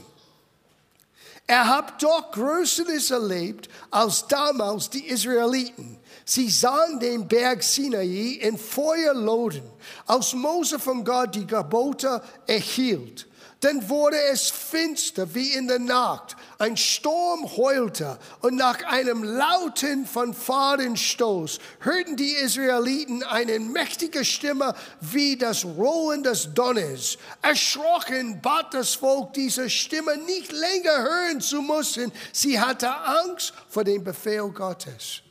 Er 1.45 1.67
hat 1.67 2.01
doch 2.01 2.31
Größeres 2.31 3.11
erlebt 3.11 3.69
als 3.91 4.27
damals 4.27 4.89
die 4.89 5.07
Israeliten. 5.07 5.97
Sie 6.25 6.49
sahen 6.49 6.99
den 6.99 7.27
Berg 7.27 7.63
Sinai 7.63 8.39
in 8.39 8.57
Feuer 8.57 9.13
loden, 9.13 9.69
als 10.05 10.33
Mose 10.33 10.79
von 10.79 11.03
Gott 11.03 11.35
die 11.35 11.45
Gebote 11.45 12.21
erhielt. 12.47 13.27
Dann 13.63 13.87
wurde 13.87 14.21
es 14.33 14.49
finster 14.49 15.33
wie 15.33 15.53
in 15.53 15.69
der 15.69 15.79
Nacht. 15.79 16.35
Ein 16.59 16.75
Sturm 16.75 17.49
heulte 17.55 18.19
und 18.41 18.57
nach 18.57 18.83
einem 18.83 19.23
lauten 19.23 20.05
Fanfarenstoß 20.05 21.59
hörten 21.79 22.17
die 22.17 22.33
Israeliten 22.33 23.23
eine 23.23 23.61
mächtige 23.61 24.25
Stimme 24.25 24.75
wie 24.99 25.37
das 25.37 25.63
Rollen 25.63 26.23
des 26.23 26.53
Donners. 26.53 27.17
Erschrocken 27.41 28.41
bat 28.41 28.73
das 28.73 28.95
Volk, 28.95 29.33
diese 29.33 29.69
Stimme 29.69 30.17
nicht 30.17 30.51
länger 30.51 31.01
hören 31.01 31.39
zu 31.39 31.61
müssen. 31.61 32.11
Sie 32.33 32.59
hatte 32.59 32.93
Angst 32.93 33.53
vor 33.69 33.85
dem 33.85 34.03
Befehl 34.03 34.49
Gottes. 34.49 35.21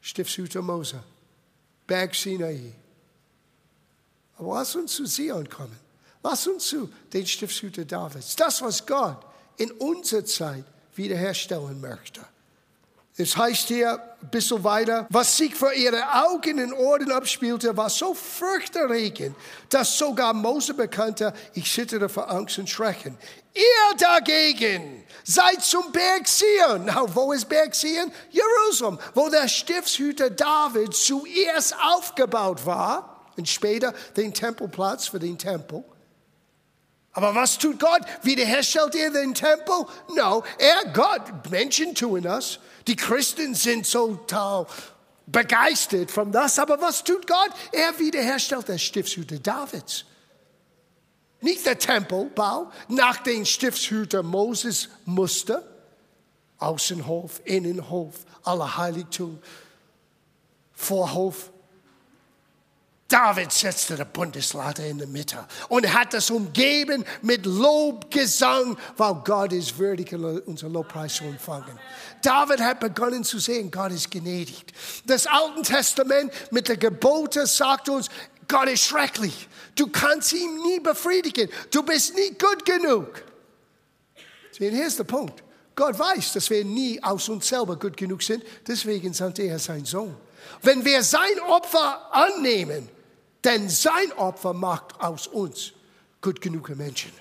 Stiftshüter 0.00 0.62
Mose, 0.62 1.02
Berg 1.86 2.14
Sinai. 2.14 2.72
Aber 4.38 4.54
lass 4.54 4.74
uns 4.74 4.94
zu 4.94 5.04
Zion 5.04 5.46
kommen. 5.46 5.89
Lass 6.22 6.46
uns 6.46 6.66
zu 6.66 6.90
den 7.12 7.26
Stiftshüter 7.26 7.84
Davids. 7.84 8.36
Das, 8.36 8.60
was 8.62 8.86
Gott 8.86 9.18
in 9.56 9.70
unserer 9.72 10.24
Zeit 10.24 10.64
wiederherstellen 10.94 11.80
möchte. 11.80 12.20
Es 13.16 13.36
heißt 13.36 13.68
hier 13.68 14.00
ein 14.22 14.30
bisschen 14.30 14.64
weiter, 14.64 15.06
was 15.10 15.36
sich 15.36 15.54
vor 15.54 15.72
ihren 15.72 16.02
Augen 16.02 16.58
in 16.58 16.72
Orden 16.72 17.12
abspielte, 17.12 17.76
war 17.76 17.90
so 17.90 18.14
furchterregend, 18.14 19.36
dass 19.68 19.98
sogar 19.98 20.32
Mose 20.32 20.72
bekannte, 20.72 21.34
ich 21.52 21.70
zitterte 21.70 22.08
vor 22.08 22.30
Angst 22.30 22.58
und 22.58 22.70
Schrecken. 22.70 23.18
Ihr 23.52 23.96
dagegen 23.98 25.04
seid 25.24 25.62
zum 25.62 25.92
Berg 25.92 26.26
Zion. 26.28 26.84
Na, 26.86 27.04
wo 27.14 27.32
ist 27.32 27.48
Berg 27.48 27.74
Zion? 27.74 28.10
Jerusalem, 28.30 28.98
wo 29.14 29.28
der 29.28 29.48
Stiftshüter 29.48 30.30
David 30.30 30.94
zuerst 30.94 31.74
aufgebaut 31.78 32.64
war 32.64 33.26
und 33.36 33.48
später 33.48 33.92
den 34.16 34.32
Tempelplatz 34.32 35.08
für 35.08 35.18
den 35.18 35.36
Tempel. 35.36 35.84
Aber 37.12 37.34
was 37.34 37.58
tut 37.58 37.80
Gott? 37.80 38.02
Wiederherstellt 38.22 38.94
er 38.94 39.10
den 39.10 39.34
Tempel? 39.34 39.84
No, 40.14 40.44
er, 40.58 40.92
Gott, 40.92 41.50
Menschen 41.50 41.94
tun 41.94 42.22
das. 42.22 42.60
Die 42.86 42.96
Christen 42.96 43.54
sind 43.54 43.86
so 43.86 44.14
total 44.14 44.66
begeistert 45.26 46.10
von 46.10 46.30
das. 46.30 46.58
Aber 46.58 46.80
was 46.80 47.02
tut 47.02 47.26
Gott? 47.26 47.50
Er 47.72 47.98
wiederherstellt 47.98 48.68
das 48.68 48.82
Stiftshüter 48.82 49.38
Davids. 49.38 50.04
Nicht 51.40 51.66
der 51.66 51.78
Tempelbau 51.78 52.70
nach 52.88 53.18
dem 53.18 53.44
Stiftshüter 53.44 54.22
Moses 54.22 54.88
Muster. 55.04 55.64
Außenhof, 56.58 57.40
Innenhof, 57.44 58.14
Allerheiligtum, 58.44 59.38
Vorhof. 60.74 61.50
David 63.10 63.50
setzte 63.50 63.96
die 63.96 64.04
Bundeslade 64.04 64.86
in 64.86 64.98
der 64.98 65.08
Mitte 65.08 65.44
und 65.68 65.92
hat 65.92 66.14
das 66.14 66.30
umgeben 66.30 67.04
mit 67.22 67.44
Lobgesang, 67.44 68.78
weil 68.96 69.14
Gott 69.24 69.52
ist 69.52 69.76
würdig, 69.76 70.14
unser 70.14 70.68
Lobpreis 70.68 71.16
zu 71.16 71.24
empfangen. 71.24 71.76
David 72.22 72.60
hat 72.60 72.78
begonnen 72.78 73.24
zu 73.24 73.40
sehen, 73.40 73.68
Gott 73.68 73.90
ist 73.90 74.12
gnädig. 74.12 74.64
Das 75.06 75.26
Alte 75.26 75.62
Testament 75.62 76.32
mit 76.52 76.68
der 76.68 76.76
Gebote 76.76 77.48
sagt 77.48 77.88
uns, 77.88 78.08
Gott 78.46 78.68
ist 78.68 78.84
schrecklich. 78.84 79.48
Du 79.74 79.88
kannst 79.88 80.32
ihn 80.32 80.62
nie 80.62 80.78
befriedigen. 80.78 81.48
Du 81.72 81.82
bist 81.82 82.14
nie 82.14 82.30
gut 82.38 82.64
genug. 82.64 83.24
Sehen, 84.52 84.72
hier 84.72 84.86
ist 84.86 85.00
der 85.00 85.04
Punkt. 85.04 85.42
Gott 85.74 85.98
weiß, 85.98 86.34
dass 86.34 86.48
wir 86.48 86.64
nie 86.64 87.02
aus 87.02 87.28
uns 87.28 87.48
selber 87.48 87.76
gut 87.76 87.96
genug 87.96 88.22
sind. 88.22 88.44
Deswegen 88.68 89.12
sandte 89.12 89.42
er 89.42 89.58
seinen 89.58 89.84
Sohn. 89.84 90.14
Wenn 90.62 90.84
wir 90.84 91.02
sein 91.02 91.40
Opfer 91.48 92.14
annehmen, 92.14 92.88
denn 93.44 93.68
sein 93.68 94.12
Opfer 94.16 94.52
macht 94.52 95.00
aus 95.00 95.26
uns 95.26 95.72
gut 96.20 96.40
genug 96.40 96.68
Menschen. 96.70 97.12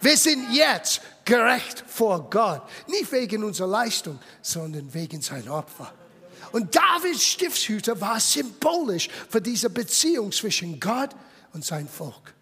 Wir 0.00 0.16
sind 0.16 0.52
jetzt 0.52 1.00
gerecht 1.24 1.84
vor 1.86 2.28
Gott. 2.28 2.62
Nicht 2.88 3.10
wegen 3.12 3.44
unserer 3.44 3.68
Leistung, 3.68 4.18
sondern 4.40 4.92
wegen 4.92 5.22
sein 5.22 5.48
Opfer. 5.48 5.92
Und 6.50 6.74
Davids 6.74 7.24
Stiftshüter 7.24 7.98
war 8.00 8.18
symbolisch 8.20 9.08
für 9.28 9.40
diese 9.40 9.70
Beziehung 9.70 10.32
zwischen 10.32 10.78
Gott 10.78 11.10
und 11.52 11.64
sein 11.64 11.88
Volk. 11.88 12.34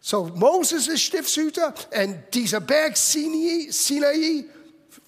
So, 0.00 0.26
Moses 0.34 0.86
ist 0.86 1.02
Stiftshüter 1.02 1.74
und 2.00 2.22
dieser 2.32 2.60
Berg 2.60 2.96
Sinai, 2.96 3.68
Sinai 3.70 4.44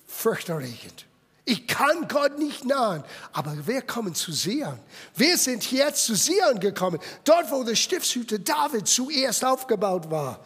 fürchterregend. 0.08 1.06
Ich 1.50 1.66
kann 1.66 2.06
Gott 2.08 2.38
nicht 2.38 2.66
nahen. 2.66 3.02
Aber 3.32 3.66
wir 3.66 3.80
kommen 3.80 4.14
zu 4.14 4.32
Sion. 4.32 4.78
Wir 5.16 5.38
sind 5.38 5.72
jetzt 5.72 6.04
zu 6.04 6.14
Sion 6.14 6.60
gekommen. 6.60 7.00
Dort, 7.24 7.50
wo 7.50 7.64
der 7.64 7.74
Stiftshüter 7.74 8.38
David 8.38 8.86
zuerst 8.86 9.42
aufgebaut 9.42 10.10
war. 10.10 10.44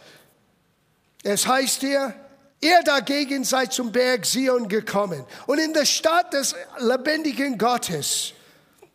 Es 1.25 1.45
heißt 1.45 1.81
hier, 1.81 2.15
ihr 2.61 2.81
dagegen 2.85 3.43
seid 3.43 3.73
zum 3.73 3.91
Berg 3.91 4.25
Sion 4.25 4.69
gekommen 4.69 5.25
und 5.49 5.59
in 5.59 5.75
der 5.75 5.87
Stadt 5.87 6.33
des 6.35 6.55
lebendigen 6.79 7.59
Gottes. 7.59 8.33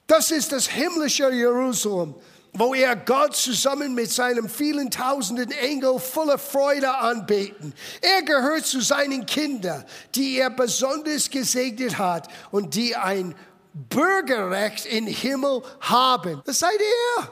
Das 0.07 0.31
ist 0.31 0.53
das 0.53 0.65
himmlische 0.65 1.29
Jerusalem 1.29 2.15
wo 2.53 2.73
er 2.73 2.95
Gott 2.95 3.35
zusammen 3.35 3.93
mit 3.93 4.11
seinen 4.11 4.49
vielen 4.49 4.89
tausenden 4.89 5.51
Engeln 5.51 5.99
voller 5.99 6.37
Freude 6.37 6.93
anbeten. 6.93 7.73
Er 8.01 8.23
gehört 8.23 8.65
zu 8.65 8.81
seinen 8.81 9.25
Kindern, 9.25 9.85
die 10.15 10.39
er 10.39 10.49
besonders 10.49 11.29
gesegnet 11.29 11.97
hat 11.97 12.27
und 12.51 12.75
die 12.75 12.95
ein 12.95 13.35
Bürgerrecht 13.73 14.85
im 14.87 15.05
Himmel 15.05 15.61
haben. 15.81 16.41
Das 16.45 16.59
seid 16.59 16.79
ihr. 16.79 17.31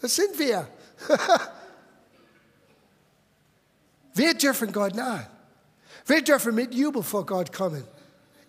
Das 0.00 0.14
sind 0.16 0.36
wir. 0.38 0.66
wir 4.14 4.34
dürfen 4.34 4.72
Gott 4.72 4.94
nahen. 4.94 5.26
Wir 6.06 6.22
dürfen 6.22 6.54
mit 6.54 6.74
Jubel 6.74 7.02
vor 7.02 7.24
Gott 7.24 7.52
kommen. 7.52 7.86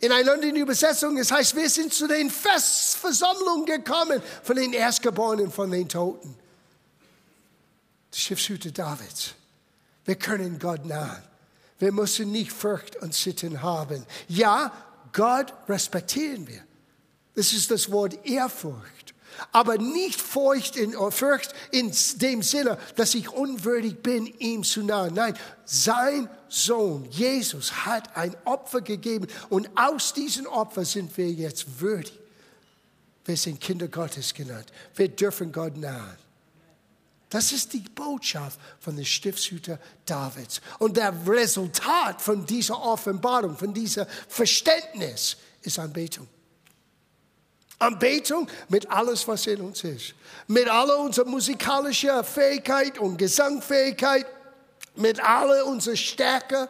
In 0.03 0.11
einer 0.11 0.33
anderen 0.33 0.57
Übersetzung, 0.57 1.17
es 1.17 1.31
heißt, 1.31 1.55
wir 1.55 1.69
sind 1.69 1.93
zu 1.93 2.07
den 2.09 2.29
Festversammlungen 2.29 3.65
gekommen 3.65 4.21
von 4.43 4.57
den 4.57 4.73
Erstgeborenen 4.73 5.49
von 5.49 5.71
den 5.71 5.87
Toten. 5.87 6.35
Der 8.11 8.17
Schiffshüter 8.17 8.71
Davids. 8.71 9.33
Wir 10.03 10.15
können 10.15 10.59
Gott 10.59 10.85
nahen. 10.85 11.23
Wir 11.79 11.93
müssen 11.93 12.33
nicht 12.33 12.51
Furcht 12.51 12.97
und 12.97 13.13
Sitten 13.13 13.61
haben. 13.61 14.05
Ja, 14.27 14.73
Gott 15.13 15.53
respektieren 15.69 16.49
wir. 16.49 16.65
Das 17.35 17.53
ist 17.53 17.71
das 17.71 17.89
Wort 17.89 18.25
Ehrfurcht 18.25 19.12
aber 19.51 19.77
nicht 19.77 20.21
Furcht 20.21 20.75
in, 20.75 20.93
Furcht 21.11 21.53
in 21.71 21.91
dem 22.15 22.41
Sinne, 22.41 22.77
dass 22.95 23.15
ich 23.15 23.29
unwürdig 23.29 24.01
bin, 24.01 24.25
ihm 24.25 24.63
zu 24.63 24.83
nahen. 24.83 25.13
Nein, 25.13 25.37
sein 25.65 26.29
Sohn 26.47 27.07
Jesus 27.09 27.85
hat 27.85 28.15
ein 28.15 28.35
Opfer 28.45 28.81
gegeben 28.81 29.27
und 29.49 29.69
aus 29.75 30.13
diesem 30.13 30.45
Opfer 30.45 30.85
sind 30.85 31.15
wir 31.17 31.29
jetzt 31.31 31.79
würdig. 31.79 32.19
Wir 33.25 33.37
sind 33.37 33.61
Kinder 33.61 33.87
Gottes 33.87 34.33
genannt. 34.33 34.67
Wir 34.95 35.07
dürfen 35.07 35.51
Gott 35.51 35.77
nahen. 35.77 36.17
Das 37.29 37.51
ist 37.51 37.73
die 37.73 37.79
Botschaft 37.79 38.59
von 38.79 38.95
dem 38.95 39.05
Stiftshüter 39.05 39.79
Davids. 40.05 40.61
Und 40.77 40.97
der 40.97 41.15
Resultat 41.27 42.21
von 42.21 42.45
dieser 42.45 42.79
Offenbarung, 42.79 43.57
von 43.57 43.73
diesem 43.73 44.05
Verständnis 44.27 45.37
ist 45.63 45.79
Anbetung. 45.79 46.27
Anbetung 47.79 48.47
mit 48.69 48.89
alles, 48.89 49.27
was 49.27 49.47
in 49.47 49.61
uns 49.61 49.83
ist. 49.83 50.13
Mit 50.47 50.69
aller 50.69 50.97
unserer 50.99 51.25
musikalischen 51.25 52.23
Fähigkeit 52.23 52.97
und 52.99 53.17
Gesangfähigkeit, 53.17 54.25
mit 54.95 55.23
aller 55.23 55.65
unserer 55.65 55.95
Stärke. 55.95 56.69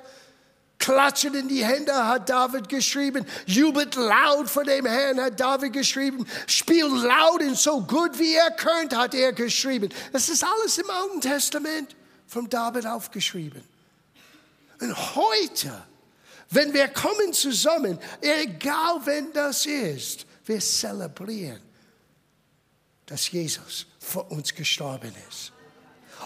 Klatschen 0.80 1.34
in 1.34 1.48
die 1.48 1.64
Hände 1.64 1.94
hat 1.94 2.30
David 2.30 2.68
geschrieben. 2.68 3.26
Jubelt 3.46 3.96
laut 3.96 4.50
vor 4.50 4.66
dem 4.66 4.86
Herrn 4.86 5.22
hat 5.22 5.40
David 5.40 5.72
geschrieben. 5.72 6.28
Spielt 6.46 6.92
laut 6.92 7.42
und 7.42 7.58
so 7.58 7.80
gut 7.82 8.20
wie 8.20 8.34
er 8.34 8.52
könnt 8.52 8.94
hat 8.96 9.14
er 9.14 9.32
geschrieben. 9.32 9.90
Das 10.12 10.28
ist 10.28 10.44
alles 10.44 10.78
im 10.78 10.90
Alten 10.90 11.22
Testament 11.22 11.96
von 12.28 12.50
David 12.50 12.86
aufgeschrieben. 12.86 13.64
Und 14.82 15.16
heute, 15.16 15.72
wenn 16.50 16.74
wir 16.74 16.90
kommen 16.90 17.32
zusammen, 17.32 17.98
egal 18.20 19.00
wenn 19.06 19.32
das 19.32 19.66
ist, 19.66 20.26
wir 20.46 20.60
zelebrieren, 20.60 21.62
dass 23.06 23.32
Jesus 23.32 23.86
für 24.00 24.24
uns 24.24 24.54
gestorben 24.54 25.14
ist. 25.30 25.52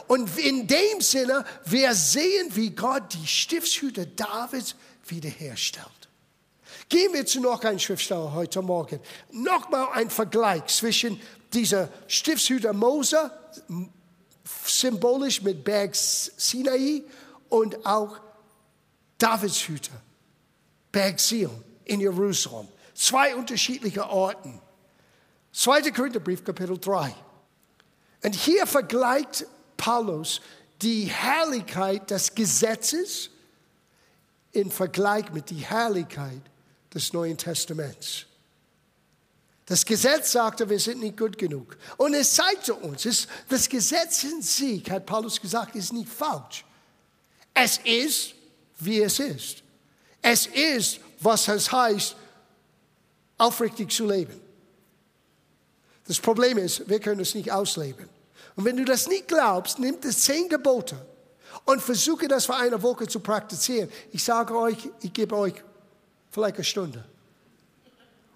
Und 0.08 0.38
in 0.38 0.67
dem 0.67 1.01
Sinne, 1.01 1.43
wir 1.65 1.93
sehen, 1.95 2.56
wie 2.56 2.69
Gott 2.69 3.13
die 3.13 3.27
Stiftshüter 3.27 4.06
Davids 4.06 4.75
wiederherstellt. 5.08 5.88
Gehen 6.89 7.13
wir 7.13 7.25
zu 7.25 7.41
noch 7.41 7.63
einem 7.63 7.80
Schriftsteller 7.80 8.34
heute 8.34 8.62
Morgen. 8.62 8.99
Nochmal 9.32 9.89
ein 9.93 10.10
Vergleich 10.10 10.65
zwischen 10.67 11.19
dieser 11.53 11.89
Stiftshüter 12.08 12.73
Mose, 12.73 13.32
symbolisch 14.65 15.41
mit 15.41 15.63
Berg 15.63 15.95
Sinai, 15.95 17.03
und 17.49 17.86
auch 17.86 18.19
Davids 19.17 19.67
Hüter, 19.67 20.01
Berg 20.91 21.19
Zion 21.19 21.63
in 21.86 22.01
Jerusalem. 22.01 22.67
Zwei 22.98 23.36
unterschiedliche 23.36 24.10
Orten. 24.10 24.60
2. 25.54 25.92
Korintherbrief, 25.92 26.44
Kapitel 26.44 26.80
3. 26.80 27.14
Und 28.24 28.34
hier 28.34 28.66
vergleicht 28.66 29.46
Paulus 29.78 30.42
die 30.82 31.04
Herrlichkeit 31.04 32.10
des 32.10 32.34
Gesetzes 32.34 33.30
im 34.52 34.72
Vergleich 34.72 35.32
mit 35.32 35.52
der 35.52 35.58
Herrlichkeit 35.60 36.42
des 36.92 37.14
Neuen 37.14 37.38
Testaments. 37.38 38.26
Das 39.68 39.86
Gesetz 39.86 40.32
sagte, 40.32 40.68
wir 40.68 40.80
sind 40.80 41.00
nicht 41.00 41.18
gut 41.18 41.38
genug. 41.38 41.78
Und 41.98 42.16
es 42.16 42.34
zeigte 42.34 42.74
uns, 42.74 43.06
es, 43.06 43.28
das 43.48 43.70
Gesetz 43.70 44.24
in 44.24 44.42
sich, 44.42 44.90
hat 44.90 45.06
Paulus 45.06 45.40
gesagt, 45.40 45.76
ist 45.76 45.94
nicht 45.94 46.10
falsch. 46.10 46.66
Es 47.54 47.78
ist, 47.84 48.34
wie 48.80 49.04
es 49.04 49.20
ist. 49.20 49.62
Es 50.20 50.48
ist, 50.48 51.00
was 51.20 51.48
es 51.48 51.72
heißt, 51.72 52.16
aufrichtig 53.38 53.91
zu 53.91 54.06
leben. 54.06 54.39
Das 56.08 56.19
Problem 56.19 56.58
ist, 56.58 56.88
wir 56.89 57.00
können 57.00 57.21
es 57.21 57.36
nicht 57.36 57.52
ausleben. 57.52 58.08
Und 58.56 58.65
wenn 58.65 58.78
du 58.78 58.86
das 58.86 59.08
nicht 59.08 59.28
glaubst, 59.28 59.78
nimm 59.78 60.00
das 60.02 60.21
zehn 60.21 60.50
Gebote 60.50 60.95
und 61.65 61.82
versuche 61.82 62.28
das 62.28 62.45
für 62.45 62.56
eine 62.56 62.82
Woche 62.82 63.08
zu 63.08 63.19
praktizieren. 63.19 63.89
Ich 64.12 64.23
sage 64.23 64.58
euch, 64.58 64.89
ich 65.02 65.13
gebe 65.13 65.36
euch 65.36 65.54
vielleicht 66.32 66.56
eine 66.56 66.63
Stunde. 66.63 67.04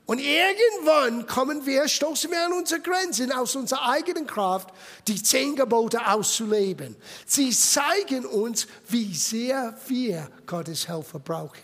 Und 0.05 0.19
irgendwann 0.19 1.25
kommen 1.25 1.65
wir, 1.65 1.87
stoßen 1.87 2.29
wir 2.29 2.45
an 2.45 2.53
unsere 2.53 2.81
Grenzen 2.81 3.31
aus 3.31 3.55
unserer 3.55 3.89
eigenen 3.89 4.27
Kraft, 4.27 4.69
die 5.07 5.23
zehn 5.23 5.55
Gebote 5.55 6.05
auszuleben. 6.05 6.97
Sie 7.25 7.49
zeigen 7.51 8.25
uns, 8.25 8.67
wie 8.89 9.13
sehr 9.13 9.77
wir 9.87 10.29
Gottes 10.45 10.87
Helfer 10.89 11.19
brauchen. 11.19 11.61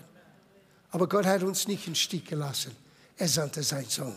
Aber 0.92 1.10
Gott 1.10 1.26
hat 1.26 1.44
uns 1.44 1.68
nicht 1.68 1.88
im 1.88 1.96
Stich 1.96 2.26
gelassen 2.26 2.76
er 3.18 3.28
sandte 3.28 3.64
seinen 3.64 3.90
Sohn. 3.90 4.16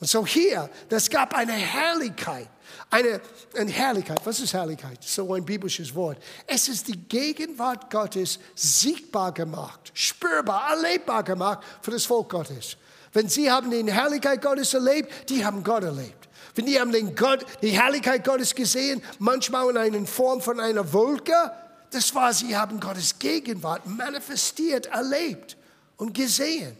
Und 0.00 0.06
so 0.06 0.24
hier, 0.24 0.70
das 0.88 1.10
gab 1.10 1.34
eine 1.34 1.52
Herrlichkeit. 1.52 2.48
Eine, 2.90 3.20
eine 3.56 3.70
Herrlichkeit, 3.70 4.20
was 4.24 4.40
ist 4.40 4.52
Herrlichkeit? 4.52 5.02
So 5.02 5.34
ein 5.34 5.44
biblisches 5.44 5.94
Wort. 5.94 6.18
Es 6.46 6.68
ist 6.68 6.86
die 6.86 6.96
Gegenwart 6.96 7.90
Gottes 7.90 8.38
sichtbar 8.54 9.32
gemacht, 9.32 9.90
spürbar, 9.94 10.70
erlebbar 10.70 11.22
gemacht 11.22 11.64
für 11.82 11.90
das 11.90 12.04
Volk 12.04 12.30
Gottes. 12.30 12.76
Wenn 13.12 13.28
sie 13.28 13.50
haben 13.50 13.70
die 13.70 13.92
Herrlichkeit 13.92 14.40
Gottes 14.40 14.72
erlebt, 14.74 15.30
die 15.30 15.44
haben 15.44 15.64
Gott 15.64 15.82
erlebt. 15.82 16.28
Wenn 16.54 16.66
die 16.66 16.78
haben 16.78 16.92
den 16.92 17.14
Gott, 17.14 17.44
die 17.62 17.70
Herrlichkeit 17.70 18.24
Gottes 18.24 18.54
gesehen, 18.54 19.02
manchmal 19.18 19.68
in 19.70 19.76
einer 19.76 20.06
Form 20.06 20.40
von 20.40 20.60
einer 20.60 20.92
Wolke, 20.92 21.52
das 21.90 22.14
war, 22.14 22.32
sie 22.32 22.56
haben 22.56 22.80
Gottes 22.80 23.18
Gegenwart 23.18 23.86
manifestiert, 23.86 24.86
erlebt 24.86 25.56
und 25.96 26.14
gesehen. 26.14 26.76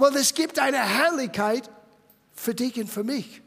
Weil 0.00 0.16
es 0.16 0.32
gibt 0.32 0.58
eine 0.58 0.78
Herrlichkeit 0.78 1.68
für 2.32 2.54
dich 2.54 2.80
und 2.80 2.88
für 2.88 3.04
mich. 3.04 3.42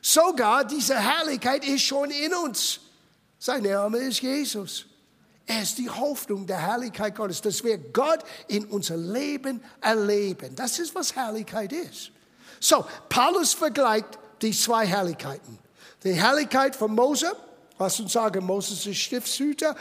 Sogar 0.00 0.64
diese 0.64 0.98
Herrlichkeit 0.98 1.64
ist 1.64 1.82
schon 1.82 2.10
in 2.10 2.34
uns. 2.34 2.80
Sein 3.38 3.62
Name 3.62 3.98
ist 3.98 4.20
Jesus. 4.20 4.86
Er 5.46 5.62
ist 5.62 5.78
die 5.78 5.88
Hoffnung 5.88 6.44
der 6.44 6.58
Herrlichkeit 6.58 7.14
Gottes, 7.14 7.40
dass 7.40 7.62
wir 7.62 7.78
Gott 7.78 8.18
in 8.48 8.64
unser 8.64 8.96
Leben 8.96 9.62
erleben. 9.80 10.56
Das 10.56 10.80
ist, 10.80 10.92
was 10.92 11.14
Herrlichkeit 11.14 11.72
ist. 11.72 12.10
So, 12.58 12.84
Paulus 13.08 13.54
vergleicht 13.54 14.18
die 14.40 14.50
zwei 14.50 14.84
Herrlichkeiten. 14.84 15.56
Die 16.02 16.14
Herrlichkeit 16.14 16.74
von 16.74 16.96
Mose, 16.96 17.30
was 17.78 18.00
uns 18.00 18.12
sagen, 18.12 18.44
Moses 18.44 18.86
ist 18.86 18.98
Stiftshüter, 18.98 19.76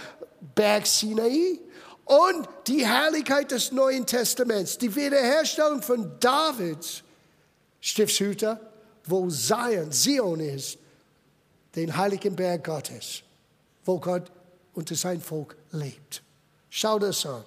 Berg 0.53 0.85
Sinai, 0.85 1.59
und 2.05 2.47
die 2.67 2.85
Herrlichkeit 2.85 3.51
des 3.51 3.71
Neuen 3.71 4.05
Testaments, 4.05 4.77
die 4.77 4.93
Wiederherstellung 4.95 5.81
von 5.81 6.19
Davids 6.19 7.03
Stiftshüter, 7.79 8.59
wo 9.05 9.27
Zion, 9.29 9.91
Zion 9.91 10.39
ist, 10.39 10.77
den 11.75 11.95
heiligen 11.95 12.35
Berg 12.35 12.63
Gottes, 12.63 13.23
wo 13.83 13.99
Gott 13.99 14.31
unter 14.73 14.95
sein 14.95 15.19
Volk 15.19 15.55
lebt. 15.71 16.21
Schau 16.69 16.99
das 16.99 17.25
an. 17.25 17.43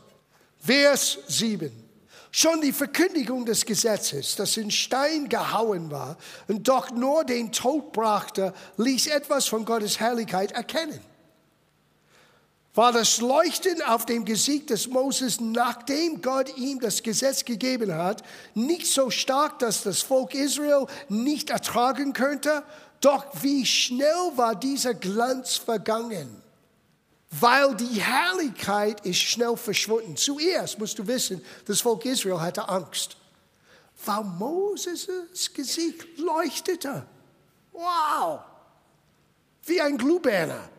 Vers 0.58 1.18
7. 1.28 1.70
Schon 2.30 2.60
die 2.60 2.72
Verkündigung 2.72 3.46
des 3.46 3.64
Gesetzes, 3.64 4.34
das 4.34 4.56
in 4.56 4.70
Stein 4.70 5.28
gehauen 5.28 5.90
war 5.92 6.16
und 6.48 6.66
doch 6.66 6.90
nur 6.90 7.24
den 7.24 7.52
Tod 7.52 7.92
brachte, 7.92 8.52
ließ 8.76 9.06
etwas 9.06 9.46
von 9.46 9.64
Gottes 9.64 10.00
Herrlichkeit 10.00 10.50
erkennen. 10.50 10.98
War 12.74 12.92
das 12.92 13.20
Leuchten 13.20 13.82
auf 13.82 14.04
dem 14.04 14.24
Gesicht 14.24 14.70
des 14.70 14.88
Moses, 14.88 15.40
nachdem 15.40 16.20
Gott 16.22 16.56
ihm 16.56 16.80
das 16.80 17.02
Gesetz 17.02 17.44
gegeben 17.44 17.94
hat, 17.94 18.24
nicht 18.54 18.86
so 18.86 19.10
stark, 19.10 19.60
dass 19.60 19.84
das 19.84 20.02
Volk 20.02 20.34
Israel 20.34 20.86
nicht 21.08 21.50
ertragen 21.50 22.12
könnte? 22.12 22.64
Doch 23.00 23.26
wie 23.42 23.64
schnell 23.64 24.32
war 24.34 24.56
dieser 24.56 24.94
Glanz 24.94 25.56
vergangen? 25.56 26.44
weil 27.40 27.74
die 27.74 28.00
Herrlichkeit 28.00 29.04
ist 29.04 29.18
schnell 29.18 29.56
verschwunden. 29.56 30.16
Zuerst 30.16 30.78
musst 30.78 30.98
du 30.98 31.06
wissen, 31.06 31.44
das 31.66 31.80
Volk 31.80 32.04
Israel 32.04 32.40
hatte 32.40 32.68
Angst, 32.68 33.16
weil 34.04 34.22
Moses' 34.22 35.52
Gesicht 35.52 36.18
leuchtete. 36.18 37.04
Wow! 37.72 38.40
Wie 39.64 39.80
ein 39.80 39.98
Glühbirne. 39.98 40.73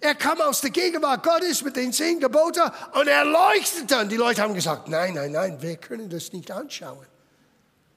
Er 0.00 0.14
kam 0.14 0.40
aus 0.40 0.60
der 0.60 0.70
Gegenwart 0.70 1.24
Gottes 1.24 1.62
mit 1.62 1.76
den 1.76 1.92
zehn 1.92 2.20
Geboten 2.20 2.62
und 2.92 3.08
er 3.08 3.24
leuchtete. 3.24 3.98
Und 3.98 4.10
die 4.10 4.16
Leute 4.16 4.42
haben 4.42 4.54
gesagt, 4.54 4.88
nein, 4.88 5.14
nein, 5.14 5.32
nein, 5.32 5.60
wir 5.60 5.76
können 5.76 6.08
das 6.08 6.32
nicht 6.32 6.50
anschauen. 6.50 7.06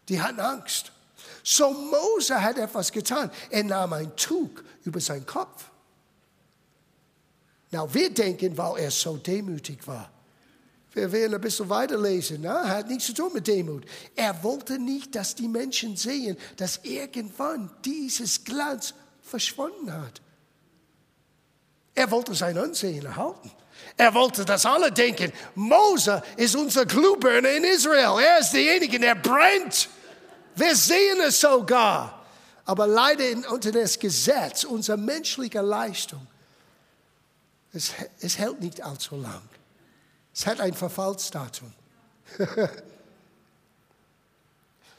Die 0.09 0.19
hatten 0.19 0.39
Angst. 0.39 0.91
So 1.43 1.71
Mose 1.71 2.41
hat 2.41 2.57
etwas 2.57 2.91
getan. 2.91 3.29
Er 3.49 3.63
nahm 3.63 3.93
ein 3.93 4.15
Tuch 4.15 4.49
über 4.83 4.99
seinen 4.99 5.25
Kopf 5.25 5.71
na, 7.71 7.91
wir 7.93 8.13
denken, 8.13 8.57
weil 8.57 8.83
er 8.83 8.91
so 8.91 9.15
demütig 9.15 9.87
war. 9.87 10.11
Wir 10.93 11.09
werden 11.09 11.35
ein 11.35 11.41
bisschen 11.41 11.69
weiterlesen. 11.69 12.41
Ne? 12.41 12.49
Er 12.49 12.67
hat 12.67 12.89
nichts 12.89 13.05
zu 13.05 13.13
tun 13.13 13.31
mit 13.33 13.47
Demut. 13.47 13.85
Er 14.13 14.43
wollte 14.43 14.77
nicht, 14.77 15.15
dass 15.15 15.35
die 15.35 15.47
Menschen 15.47 15.95
sehen, 15.95 16.35
dass 16.57 16.81
irgendwann 16.83 17.71
dieses 17.85 18.43
Glanz 18.43 18.93
verschwunden 19.21 19.93
hat. 19.93 20.21
Er 22.01 22.09
wollte 22.09 22.33
sein 22.33 22.57
Ansehen 22.57 23.05
erhalten. 23.05 23.51
Er 23.95 24.11
wollte, 24.15 24.43
dass 24.43 24.65
alle 24.65 24.91
denken, 24.91 25.31
Mose 25.53 26.23
ist 26.35 26.55
unser 26.55 26.87
Glühbirne 26.87 27.47
in 27.49 27.63
Israel. 27.63 28.19
Er 28.19 28.39
ist 28.39 28.53
derjenige, 28.53 28.99
der 28.99 29.13
brennt. 29.13 29.87
Wir 30.55 30.75
sehen 30.75 31.21
es 31.21 31.39
sogar. 31.39 32.25
Aber 32.65 32.87
leider 32.87 33.25
unter 33.51 33.71
das 33.71 33.99
Gesetz, 33.99 34.63
unsere 34.63 34.97
menschliche 34.97 35.61
Leistung, 35.61 36.25
es, 37.71 37.91
es 38.19 38.35
hält 38.39 38.61
nicht 38.61 38.81
allzu 38.81 39.17
lang. 39.17 39.47
Es 40.33 40.47
hat 40.47 40.59
ein 40.59 40.73
Verfallsdatum. 40.73 41.71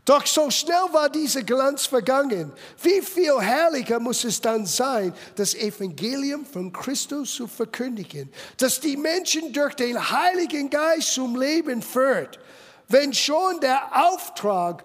Doch 0.04 0.26
so 0.26 0.50
schnell 0.50 0.82
war 0.90 1.08
dieser 1.08 1.44
Glanz 1.44 1.86
vergangen. 1.86 2.52
Wie 2.82 3.00
viel 3.02 3.40
herrlicher 3.40 4.00
muss 4.00 4.24
es 4.24 4.40
dann 4.40 4.66
sein, 4.66 5.14
das 5.36 5.54
Evangelium 5.54 6.44
von 6.44 6.72
Christus 6.72 7.32
zu 7.34 7.46
verkündigen, 7.46 8.32
dass 8.56 8.80
die 8.80 8.96
Menschen 8.96 9.52
durch 9.52 9.74
den 9.74 10.10
Heiligen 10.10 10.68
Geist 10.70 11.14
zum 11.14 11.40
Leben 11.40 11.82
führt, 11.82 12.40
wenn 12.88 13.14
schon 13.14 13.60
der 13.60 13.80
Auftrag 14.08 14.84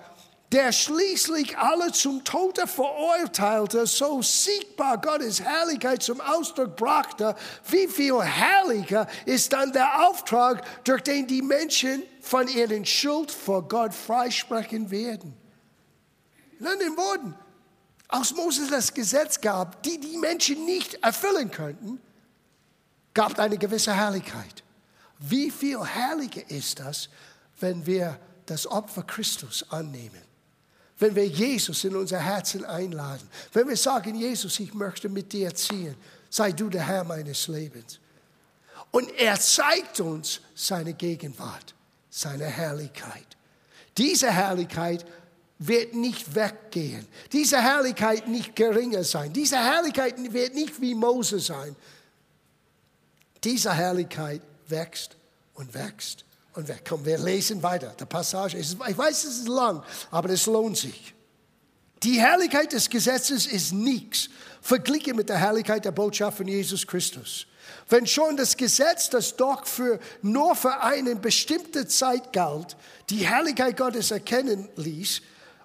der 0.52 0.72
schließlich 0.72 1.58
alle 1.58 1.92
zum 1.92 2.24
Tode 2.24 2.68
verurteilte, 2.68 3.86
so 3.86 4.22
sichtbar 4.22 5.00
Gottes 5.00 5.42
Herrlichkeit 5.42 6.02
zum 6.02 6.22
Ausdruck 6.22 6.78
brachte, 6.78 7.36
wie 7.70 7.88
viel 7.88 8.22
herrlicher 8.22 9.08
ist 9.26 9.52
dann 9.52 9.74
der 9.74 10.08
Auftrag, 10.08 10.64
durch 10.86 11.04
den 11.04 11.28
die 11.28 11.42
Menschen 11.42 12.04
von 12.22 12.48
ihren 12.48 12.86
Schuld 12.86 13.30
vor 13.30 13.68
Gott 13.68 13.94
freisprechen 13.94 14.90
werden. 14.90 15.36
In 16.60 16.68
anderen 16.68 16.96
Worten, 16.96 17.36
als 18.08 18.34
Moses 18.34 18.70
das 18.70 18.94
Gesetz 18.94 19.42
gab, 19.42 19.84
die 19.84 20.00
die 20.00 20.18
Menschen 20.18 20.64
nicht 20.64 20.94
erfüllen 21.04 21.52
könnten, 21.52 22.00
gab 23.14 23.38
eine 23.38 23.58
gewisse 23.58 23.94
Herrlichkeit. 23.94 24.64
Wie 25.20 25.52
viel 25.52 25.84
herrlicher 25.84 26.50
ist 26.50 26.80
das, 26.80 27.10
wenn 27.60 27.86
wir 27.86 28.18
das 28.46 28.66
Opfer 28.66 29.04
Christus 29.04 29.66
annehmen? 29.72 30.27
Wenn 31.00 31.16
wir 31.16 31.28
Jesus 31.28 31.84
in 31.84 31.96
unser 31.96 32.20
Herzen 32.20 32.66
einladen, 32.66 33.28
wenn 33.54 33.68
wir 33.68 33.78
sagen, 33.78 34.16
Jesus, 34.16 34.60
ich 34.60 34.74
möchte 34.74 35.10
mit 35.10 35.32
dir 35.32 35.54
ziehen, 35.54 35.96
sei 36.30 36.52
du 36.52 36.70
der 36.70 36.88
Herr 36.88 37.04
meines 37.04 37.48
Lebens. 37.48 38.00
Und 38.92 39.12
er 39.18 39.40
zeigt 39.40 40.00
uns 40.00 40.42
seine 40.56 40.94
Gegenwart, 40.94 41.76
seine 42.10 42.46
Herrlichkeit. 42.46 43.38
Diese 43.98 44.32
Herrlichkeit 44.32 45.06
wird 45.60 45.94
nicht 45.94 46.36
weggehen. 46.36 47.08
Diese 47.32 47.62
Herrlichkeit 47.62 48.28
nicht 48.28 48.56
geringer 48.56 49.04
sein. 49.04 49.34
Diese 49.34 49.58
Herrlichkeit 49.58 50.16
wird 50.34 50.56
nicht 50.56 50.82
wie 50.82 50.96
Mose 50.96 51.40
sein. 51.40 51.76
Diese 53.44 53.74
Herrlichkeit 53.74 54.42
wächst 54.68 55.16
und 55.54 55.74
wächst 55.74 56.27
und 56.58 56.67
weg. 56.67 56.84
Komm, 56.88 57.06
wir 57.06 57.20
lesen 57.20 57.62
weiter. 57.62 57.93
Der 58.00 58.06
Passage 58.06 58.58
ist, 58.58 58.78
ich 58.88 58.98
weiß, 58.98 59.24
es 59.26 59.38
ist 59.39 59.48
lang, 59.48 59.84
aber 60.10 60.30
es 60.32 60.46
lohnt 60.48 60.76
sich. 60.76 61.13
Die 62.04 62.20
Herrlichkeit 62.20 62.74
des 62.74 62.89
Gesetzes 62.89 63.46
ist 63.46 63.74
nichts 63.74 64.30
verglichen 64.62 65.15
mit 65.15 65.30
der 65.30 65.38
Herrlichkeit 65.38 65.86
der 65.86 65.91
Botschaft 65.91 66.38
von 66.38 66.48
Jesus 66.48 66.86
Christus. 66.86 67.48
Wenn 67.89 68.06
schon 68.06 68.38
das 68.38 68.58
Gesetz, 68.58 69.10
das 69.10 69.36
doch 69.36 69.65
für, 69.65 70.00
nur 70.22 70.56
für 70.56 70.82
eine 70.82 71.15
bestimmte 71.15 71.88
Zeit 71.88 72.34
galt, 72.34 72.76
die 73.10 73.26
Herrlichkeit 73.26 73.78
Gottes 73.78 74.12
erkennen 74.12 74.67
ließ, 74.76 75.22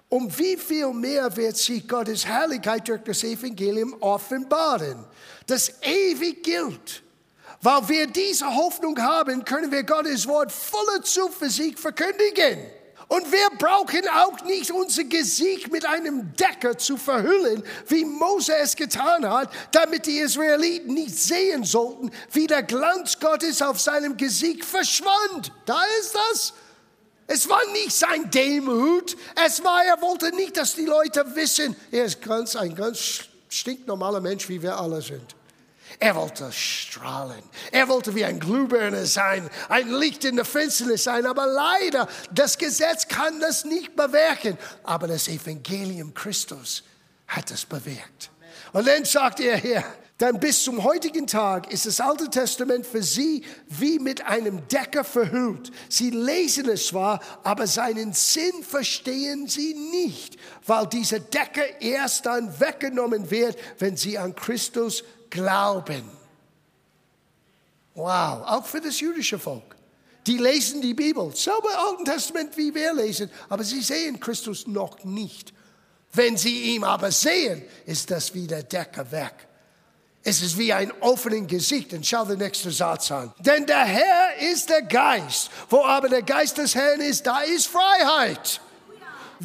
um 0.09 0.37
wie 0.37 0.57
viel 0.57 0.93
mehr 0.93 1.35
wird 1.35 1.57
sich 1.57 1.87
Gottes 1.87 2.25
Herrlichkeit 2.25 2.87
durch 2.87 3.01
das 3.01 3.23
Evangelium 3.23 3.95
offenbaren, 3.99 5.05
das 5.47 5.73
ewig 5.81 6.43
gilt. 6.43 7.03
Weil 7.63 7.87
wir 7.87 8.07
diese 8.07 8.45
Hoffnung 8.45 9.01
haben, 9.01 9.45
können 9.45 9.71
wir 9.71 9.83
Gottes 9.83 10.27
Wort 10.27 10.51
voller 10.51 11.01
Zuversicht 11.01 11.79
verkündigen. 11.79 12.59
Und 13.07 13.31
wir 13.31 13.49
brauchen 13.57 14.01
auch 14.09 14.43
nicht 14.43 14.69
unser 14.69 15.05
Gesicht 15.05 15.71
mit 15.71 15.85
einem 15.85 16.33
Decker 16.35 16.77
zu 16.77 16.97
verhüllen, 16.97 17.63
wie 17.87 18.03
Mose 18.03 18.53
es 18.57 18.75
getan 18.75 19.29
hat, 19.29 19.49
damit 19.71 20.07
die 20.07 20.17
Israeliten 20.17 20.93
nicht 20.93 21.17
sehen 21.17 21.63
sollten, 21.63 22.11
wie 22.33 22.47
der 22.47 22.63
Glanz 22.63 23.17
Gottes 23.17 23.61
auf 23.61 23.79
seinem 23.79 24.17
Gesicht 24.17 24.65
verschwand. 24.65 25.53
Da 25.65 25.79
ist 26.01 26.15
das. 26.15 26.53
Es 27.27 27.47
war 27.47 27.61
nicht 27.71 27.93
sein 27.93 28.29
Demut. 28.29 29.15
Es 29.45 29.63
war, 29.63 29.85
er 29.85 30.01
wollte 30.01 30.35
nicht, 30.35 30.57
dass 30.57 30.75
die 30.75 30.85
Leute 30.85 31.23
wissen, 31.33 31.77
er 31.91 32.05
ist 32.05 32.21
ganz, 32.21 32.57
ein 32.57 32.75
ganz 32.75 33.21
stinknormaler 33.47 34.19
Mensch, 34.19 34.49
wie 34.49 34.61
wir 34.61 34.77
alle 34.77 35.01
sind. 35.01 35.33
Er 35.99 36.15
wollte 36.15 36.51
strahlen. 36.51 37.43
Er 37.71 37.87
wollte 37.87 38.15
wie 38.15 38.25
ein 38.25 38.39
Glühbirne 38.39 39.05
sein, 39.05 39.49
ein 39.69 39.89
Licht 39.89 40.25
in 40.25 40.35
der 40.35 40.45
Finsternis 40.45 41.03
sein. 41.03 41.25
Aber 41.25 41.47
leider, 41.47 42.07
das 42.31 42.57
Gesetz 42.57 43.07
kann 43.07 43.39
das 43.39 43.65
nicht 43.65 43.95
bewirken. 43.95 44.57
Aber 44.83 45.07
das 45.07 45.27
Evangelium 45.27 46.13
Christus 46.13 46.83
hat 47.27 47.51
es 47.51 47.65
bewirkt. 47.65 48.31
Und 48.71 48.87
dann 48.87 49.05
sagt 49.05 49.39
er 49.39 49.57
hier, 49.57 49.83
denn 50.19 50.39
bis 50.39 50.63
zum 50.63 50.83
heutigen 50.83 51.25
Tag 51.25 51.71
ist 51.73 51.87
das 51.87 51.99
Alte 51.99 52.29
Testament 52.29 52.85
für 52.85 53.01
sie 53.01 53.43
wie 53.67 53.97
mit 53.97 54.23
einem 54.25 54.67
Decker 54.67 55.03
verhüllt. 55.03 55.71
Sie 55.89 56.11
lesen 56.11 56.69
es 56.69 56.87
zwar, 56.87 57.19
aber 57.43 57.65
seinen 57.65 58.13
Sinn 58.13 58.63
verstehen 58.63 59.47
sie 59.47 59.73
nicht, 59.73 60.37
weil 60.65 60.87
dieser 60.87 61.19
Decker 61.19 61.81
erst 61.81 62.27
dann 62.27 62.59
weggenommen 62.59 63.31
wird, 63.31 63.57
wenn 63.79 63.97
sie 63.97 64.17
an 64.17 64.35
Christus 64.35 65.03
Glauben. 65.33 66.03
Wow, 67.95 68.43
auch 68.45 68.65
für 68.67 68.79
das 68.79 68.99
jüdische 68.99 69.39
Volk. 69.39 69.75
Die 70.27 70.37
lesen 70.37 70.79
die 70.79 70.93
Bibel, 70.93 71.35
selber 71.35 71.69
Alten 71.75 72.05
Testament 72.05 72.55
wie 72.55 72.73
wir 72.73 72.93
lesen, 72.93 73.31
aber 73.49 73.63
sie 73.63 73.81
sehen 73.81 74.19
Christus 74.19 74.67
noch 74.67 75.03
nicht. 75.03 75.51
Wenn 76.13 76.37
sie 76.37 76.75
ihn 76.75 76.83
aber 76.83 77.11
sehen, 77.11 77.63
ist 77.87 78.11
das 78.11 78.35
wie 78.35 78.45
der 78.45 78.61
Decke 78.61 79.11
weg. 79.11 79.33
Es 80.23 80.43
ist 80.43 80.55
wie 80.55 80.71
ein 80.71 80.91
offenes 81.01 81.47
Gesicht. 81.47 81.93
Und 81.93 82.05
schau 82.05 82.25
den 82.25 82.37
nächsten 82.37 82.69
Satz 82.69 83.11
an. 83.11 83.33
Denn 83.39 83.65
der 83.65 83.85
Herr 83.85 84.37
ist 84.51 84.69
der 84.69 84.83
Geist. 84.83 85.49
Wo 85.67 85.83
aber 85.83 86.09
der 86.09 86.21
Geist 86.21 86.59
des 86.59 86.75
Herrn 86.75 87.01
ist, 87.01 87.25
da 87.25 87.41
ist 87.41 87.67
Freiheit. 87.67 88.61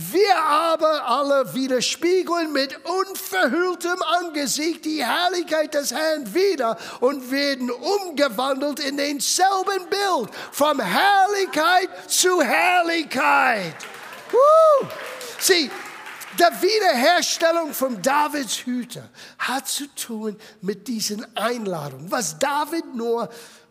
Wir 0.00 0.38
aber 0.38 1.08
alle 1.08 1.54
widerspiegeln 1.54 2.52
mit 2.52 2.72
unverhülltem 2.84 4.00
Angesicht 4.20 4.84
die 4.84 5.04
Herrlichkeit 5.04 5.74
des 5.74 5.90
Herrn 5.90 6.32
wieder 6.32 6.78
und 7.00 7.32
werden 7.32 7.68
umgewandelt 7.68 8.78
in 8.78 8.96
denselben 8.96 9.90
Bild, 9.90 10.30
von 10.52 10.78
Herrlichkeit 10.78 11.88
zu 12.06 12.40
Herrlichkeit. 12.40 13.74
Woo! 14.30 14.86
Sieh, 15.40 15.68
der 16.38 16.52
Wiederherstellung 16.62 17.74
von 17.74 18.00
Davids 18.00 18.58
Hüter 18.58 19.08
hat 19.36 19.66
zu 19.66 19.88
tun 19.96 20.36
mit 20.60 20.86
diesen 20.86 21.26
Einladungen, 21.36 22.08
was 22.08 22.38
David 22.38 22.94
nur 22.94 23.28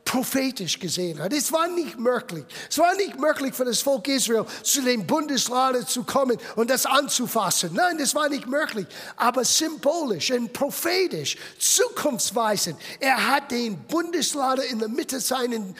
prophetisch 0.08 0.80
gesehen 0.80 1.20
hat. 1.20 1.34
Es 1.34 1.52
war 1.52 1.67
nicht 1.67 2.00
möglich. 2.00 2.46
Es 2.70 2.78
war 2.78 2.96
nicht 2.96 3.20
möglich 3.20 3.54
für 3.54 3.65
das 3.65 3.82
Volk 3.82 4.08
Israel 4.08 4.46
zu 4.63 4.82
dem 4.82 5.06
Bundeslade 5.06 5.86
zu 5.86 6.04
kommen 6.06 6.38
und 6.56 6.70
das 6.70 6.86
anzufassen. 6.86 7.72
Nein, 7.74 7.98
das 7.98 8.15
war 8.15 8.30
nicht 8.30 8.48
möglich. 8.48 8.88
Aber 9.17 9.43
symbolisch 9.43 10.32
und 10.32 10.54
prophetisch, 10.54 11.36
zukunftsweisend. 11.60 12.80
Er 13.02 13.28
hat 13.28 13.52
den 13.52 13.78
Bundeslade 13.84 14.63
in 14.63 14.80
der 14.80 14.88
Mitte 14.88 15.20
seinen 15.20 15.76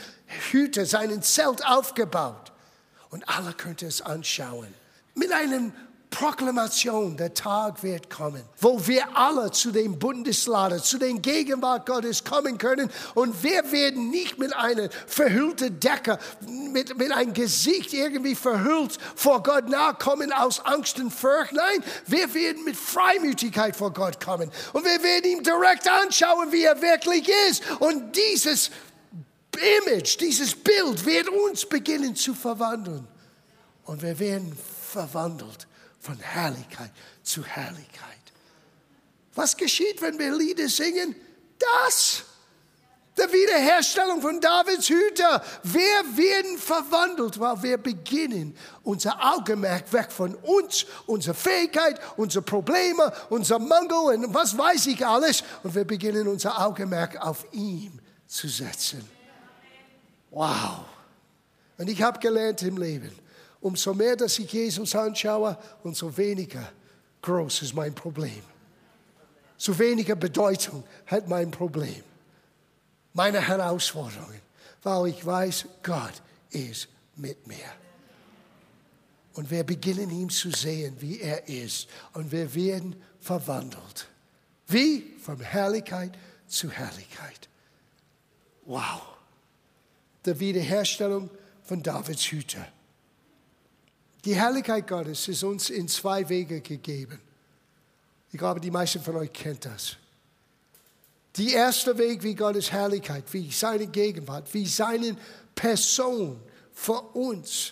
Hüte, 0.52 0.86
seinen 0.86 1.22
Zelt 1.22 1.66
aufgebaut. 1.66 2.52
Und 3.10 3.30
alle 3.30 3.54
könnten 3.54 3.86
es 3.86 4.02
anschauen. 4.02 4.74
Mit 5.16 5.32
einem 5.32 5.72
Proklamation, 6.18 7.16
der 7.16 7.36
Tag 7.36 7.84
wird 7.84 8.10
kommen, 8.10 8.42
wo 8.60 8.88
wir 8.88 9.16
alle 9.16 9.52
zu 9.52 9.70
dem 9.70 10.00
Bundeslade, 10.00 10.82
zu 10.82 10.98
den 10.98 11.22
Gegenwart 11.22 11.86
Gottes 11.86 12.24
kommen 12.24 12.58
können 12.58 12.90
und 13.14 13.44
wir 13.44 13.72
werden 13.72 14.10
nicht 14.10 14.40
mit 14.40 14.52
einer 14.56 14.90
verhüllten 15.06 15.80
Decke, 15.80 16.18
mit, 16.72 16.98
mit 16.98 17.12
einem 17.12 17.36
Gesicht 17.36 17.94
irgendwie 17.94 18.34
verhüllt 18.34 18.98
vor 19.16 19.44
Gott 19.44 19.70
nachkommen 19.70 20.34
aus 20.34 20.60
Angst 20.66 21.00
und 21.00 21.12
Furcht. 21.12 21.54
Nein, 21.54 21.84
wir 22.08 22.34
werden 22.34 22.64
mit 22.64 22.78
Freimütigkeit 22.78 23.76
vor 23.76 23.94
Gott 23.94 24.20
kommen 24.20 24.50
und 24.74 24.86
wir 24.86 25.04
werden 25.04 25.32
ihm 25.32 25.44
direkt 25.44 25.88
anschauen, 25.88 26.52
wie 26.52 26.64
er 26.64 26.82
wirklich 26.82 27.30
ist. 27.48 27.62
Und 27.80 28.16
dieses 28.16 28.72
Image, 29.86 30.20
dieses 30.20 30.56
Bild 30.56 31.06
wird 31.06 31.30
uns 31.30 31.64
beginnen 31.64 32.16
zu 32.16 32.34
verwandeln. 32.34 33.08
Und 33.84 34.02
wir 34.02 34.18
werden 34.18 34.58
verwandelt 34.92 35.68
von 36.08 36.20
Herrlichkeit 36.20 36.92
zu 37.22 37.44
Herrlichkeit. 37.44 38.18
Was 39.36 39.58
geschieht, 39.58 40.02
wenn 40.02 40.18
wir 40.18 40.34
Lieder 40.34 40.70
singen? 40.70 41.16
Das. 41.60 42.24
Der 43.18 43.32
Wiederherstellung 43.32 44.22
von 44.22 44.40
Davids 44.40 44.88
Hüter. 44.88 45.44
Wir 45.64 45.84
werden 46.16 46.58
verwandelt, 46.58 47.40
weil 47.40 47.62
wir 47.64 47.78
beginnen, 47.78 48.56
unser 48.84 49.18
Augenmerk 49.34 49.92
weg 49.92 50.12
von 50.12 50.36
uns, 50.36 50.86
unsere 51.08 51.36
Fähigkeit, 51.36 52.00
unsere 52.16 52.44
Probleme, 52.44 53.12
unser 53.30 53.60
Mangel 53.60 54.16
und 54.16 54.34
was 54.34 54.58
weiß 54.58 54.88
ich 54.88 55.06
alles. 55.06 55.44
Und 55.64 55.76
wir 55.76 55.84
beginnen 55.84 56.28
unser 56.28 56.66
Augenmerk 56.66 57.20
auf 57.20 57.46
ihm 57.52 58.00
zu 58.28 58.48
setzen. 58.48 59.04
Wow. 60.30 60.86
Und 61.78 61.90
ich 61.90 62.02
habe 62.02 62.20
gelernt 62.20 62.62
im 62.62 62.78
Leben, 62.78 63.12
umso 63.62 63.94
mehr, 63.94 64.16
dass 64.16 64.40
ich 64.40 64.52
Jesus 64.52 64.96
anschaue, 64.96 65.58
umso 65.84 66.16
weniger 66.16 66.72
groß 67.22 67.64
ist 67.64 67.74
mein 67.74 67.94
Problem. 67.94 68.42
So 69.58 69.78
weniger 69.78 70.16
Bedeutung 70.16 70.84
hat 71.08 71.28
mein 71.28 71.50
Problem. 71.52 72.04
Meine 73.14 73.42
Herausforderungen, 73.42 74.42
weil 74.84 75.08
ich 75.08 75.26
weiß, 75.26 75.66
Gott 75.82 76.22
ist 76.52 76.88
mit 77.16 77.48
mir. 77.48 77.66
Und 79.34 79.52
wir 79.52 79.64
beginnen 79.64 80.10
ihn 80.10 80.30
zu 80.30 80.52
sehen, 80.52 80.96
wie 81.00 81.20
er 81.20 81.48
ist. 81.48 81.88
Und 82.14 82.32
wir 82.32 82.54
werden 82.56 82.96
verwandelt. 83.20 84.08
Wie? 84.68 85.16
Von 85.22 85.40
Herrlichkeit 85.40 86.18
zu 86.48 86.72
Herrlichkeit. 86.72 87.48
Wow. 88.66 89.02
Die 90.26 90.40
Wiederherstellung 90.40 91.30
von 91.64 91.84
Davids 91.84 92.24
Hüter. 92.24 92.68
Die 94.28 94.36
Herrlichkeit 94.36 94.86
Gottes 94.86 95.30
ist 95.30 95.42
uns 95.46 95.70
in 95.70 95.88
zwei 95.88 96.28
Wege 96.28 96.60
gegeben. 96.60 97.18
Ich 98.30 98.38
glaube, 98.38 98.60
die 98.60 98.70
meisten 98.70 99.02
von 99.02 99.16
euch 99.16 99.32
kennt 99.32 99.64
das. 99.64 99.96
Die 101.38 101.54
erste 101.54 101.98
Weg, 101.98 102.24
wie 102.24 102.36
Gottes 102.36 102.70
Herrlichkeit, 102.70 103.24
wie 103.32 103.50
seine 103.50 103.88
Gegenwart, 103.88 104.54
wie 104.54 104.66
seine 104.66 105.16
Person 105.56 106.42
für 106.74 107.00
uns 107.16 107.72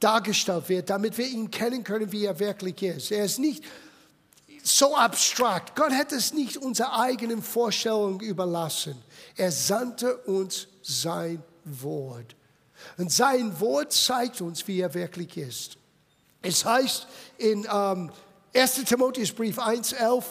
dargestellt 0.00 0.68
wird, 0.68 0.90
damit 0.90 1.16
wir 1.18 1.28
ihn 1.28 1.48
kennen 1.52 1.84
können, 1.84 2.10
wie 2.10 2.24
er 2.24 2.36
wirklich 2.40 2.82
ist. 2.82 3.12
Er 3.12 3.24
ist 3.24 3.38
nicht 3.38 3.62
so 4.64 4.96
abstrakt. 4.96 5.76
Gott 5.76 5.92
hat 5.92 6.10
es 6.10 6.34
nicht 6.34 6.56
unserer 6.56 6.98
eigenen 6.98 7.40
Vorstellung 7.40 8.20
überlassen. 8.20 9.00
Er 9.36 9.52
sandte 9.52 10.16
uns 10.16 10.66
sein 10.82 11.44
Wort. 11.64 12.34
Und 12.96 13.12
sein 13.12 13.58
Wort 13.60 13.92
zeigt 13.92 14.40
uns, 14.40 14.66
wie 14.68 14.80
er 14.80 14.94
wirklich 14.94 15.36
ist. 15.36 15.76
Es 16.42 16.64
heißt 16.64 17.06
in 17.38 17.66
ähm, 17.72 18.10
1. 18.54 18.84
Timotheusbrief 18.84 19.58
1,11, 19.58 20.24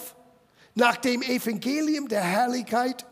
nach 0.76 0.98
dem 0.98 1.22
Evangelium 1.22 2.08
der 2.08 2.22
Herrlichkeit 2.24 3.06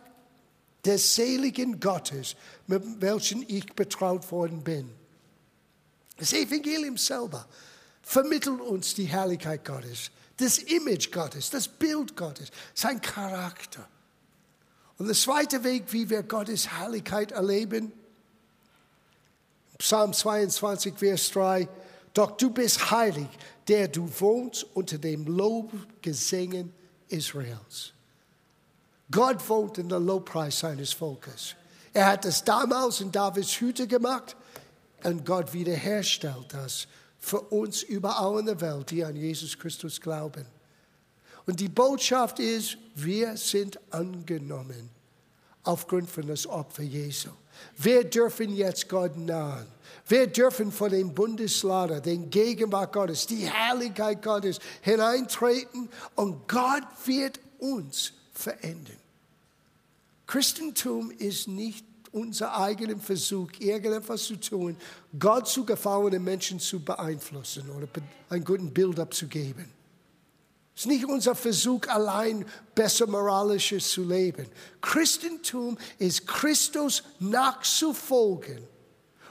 des 0.85 1.15
seligen 1.15 1.79
Gottes, 1.79 2.35
mit 2.67 3.01
welchem 3.01 3.43
ich 3.47 3.73
betraut 3.73 4.31
worden 4.31 4.63
bin. 4.63 4.89
Das 6.17 6.33
Evangelium 6.33 6.97
selber 6.97 7.45
vermittelt 8.01 8.61
uns 8.61 8.93
die 8.93 9.05
Herrlichkeit 9.05 9.65
Gottes, 9.65 10.11
das 10.37 10.57
Image 10.59 11.11
Gottes, 11.11 11.49
das 11.49 11.67
Bild 11.67 12.15
Gottes, 12.15 12.49
sein 12.73 13.01
Charakter. 13.01 13.87
Und 14.97 15.07
der 15.07 15.15
zweite 15.15 15.63
Weg, 15.63 15.91
wie 15.93 16.09
wir 16.09 16.23
Gottes 16.23 16.67
Herrlichkeit 16.67 17.31
erleben, 17.31 17.91
Psalm 19.81 20.13
22, 20.13 20.93
Vers 20.95 21.31
3. 21.31 21.67
Doch 22.13 22.31
du 22.37 22.51
bist 22.51 22.91
heilig, 22.91 23.27
der 23.67 23.87
du 23.87 24.07
wohnst 24.19 24.63
unter 24.75 24.99
dem 24.99 25.25
Lobgesängen 25.25 26.71
Israels. 27.07 27.93
Gott 29.09 29.49
wohnt 29.49 29.79
in 29.79 29.89
der 29.89 29.99
Lobpreis 29.99 30.59
seines 30.59 30.93
Volkes. 30.93 31.55
Er 31.93 32.05
hat 32.05 32.25
es 32.25 32.43
damals 32.43 33.01
in 33.01 33.11
Davids 33.11 33.59
Hüte 33.59 33.87
gemacht 33.87 34.35
und 35.03 35.25
Gott 35.25 35.51
wiederherstellt 35.51 36.53
das 36.53 36.87
für 37.19 37.41
uns 37.41 37.81
überall 37.81 38.39
in 38.39 38.45
der 38.45 38.61
Welt, 38.61 38.91
die 38.91 39.03
an 39.03 39.15
Jesus 39.15 39.57
Christus 39.57 39.99
glauben. 39.99 40.45
Und 41.47 41.59
die 41.59 41.69
Botschaft 41.69 42.39
ist, 42.39 42.77
wir 42.93 43.35
sind 43.35 43.79
angenommen 43.91 45.00
aufgrund 45.63 46.09
von 46.09 46.27
das 46.27 46.47
Opfer 46.47 46.83
Jesu. 46.83 47.29
Wir 47.77 48.03
dürfen 48.03 48.55
jetzt 48.55 48.89
Gott 48.89 49.17
nahen. 49.17 49.67
Wir 50.07 50.27
dürfen 50.27 50.71
vor 50.71 50.89
dem 50.89 51.13
Bundeslader, 51.13 52.01
den 52.01 52.29
Gegenwart 52.29 52.93
Gottes, 52.93 53.27
die 53.27 53.45
Herrlichkeit 53.45 54.21
Gottes 54.21 54.59
hineintreten 54.81 55.89
und 56.15 56.47
Gott 56.47 56.83
wird 57.05 57.39
uns 57.59 58.13
verändern. 58.33 58.97
Christentum 60.25 61.11
ist 61.11 61.47
nicht 61.47 61.85
unser 62.11 62.57
eigener 62.57 62.97
Versuch, 62.97 63.49
irgendetwas 63.59 64.25
zu 64.25 64.35
tun, 64.37 64.77
Gott 65.17 65.47
zu 65.47 65.65
gefallenen 65.65 66.23
Menschen 66.23 66.59
zu 66.59 66.83
beeinflussen 66.83 67.69
oder 67.69 67.87
ein 68.29 68.43
gutes 68.43 68.73
Bild 68.73 68.99
abzugeben. 68.99 69.80
Es 70.75 70.81
ist 70.81 70.87
nicht 70.87 71.05
unser 71.05 71.35
Versuch, 71.35 71.81
allein 71.87 72.45
besser 72.73 73.07
moralisches 73.07 73.89
zu 73.89 74.03
leben. 74.03 74.47
Christentum 74.81 75.77
ist 75.99 76.25
Christus 76.25 77.03
nachzufolgen, 77.19 78.65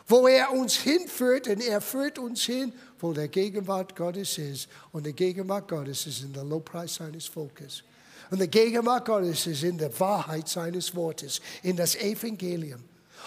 wo 0.06 0.28
er 0.28 0.52
uns 0.52 0.76
hinführt 0.76 1.48
und 1.48 1.60
er 1.62 1.80
führt 1.80 2.18
uns 2.18 2.42
hin, 2.42 2.72
wo 2.98 3.12
der 3.12 3.28
Gegenwart 3.28 3.96
Gottes 3.96 4.36
ist. 4.38 4.68
Und 4.92 5.06
der 5.06 5.12
Gegenwart 5.12 5.68
Gottes 5.68 6.06
ist 6.06 6.22
in 6.22 6.32
der 6.32 6.44
Lobpreis 6.44 6.96
seines 6.96 7.26
Volkes. 7.26 7.82
Und 8.30 8.38
der 8.38 8.48
Gegenwart 8.48 9.06
Gottes 9.06 9.46
ist 9.46 9.62
in 9.64 9.78
der 9.78 9.98
Wahrheit 9.98 10.48
seines 10.48 10.94
Wortes, 10.94 11.40
in 11.62 11.74
das 11.76 11.96
Evangelium. 11.96 12.84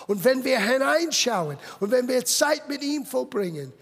Und 0.07 0.23
wenn 0.23 0.43
wir 0.43 0.59
hineinschauen 0.59 1.57
und 1.79 1.91
wenn 1.91 2.07
wir 2.07 2.23
Zeit 2.25 2.69
mit 2.69 2.83
ihm 2.83 3.05
vollbringen, 3.05 3.73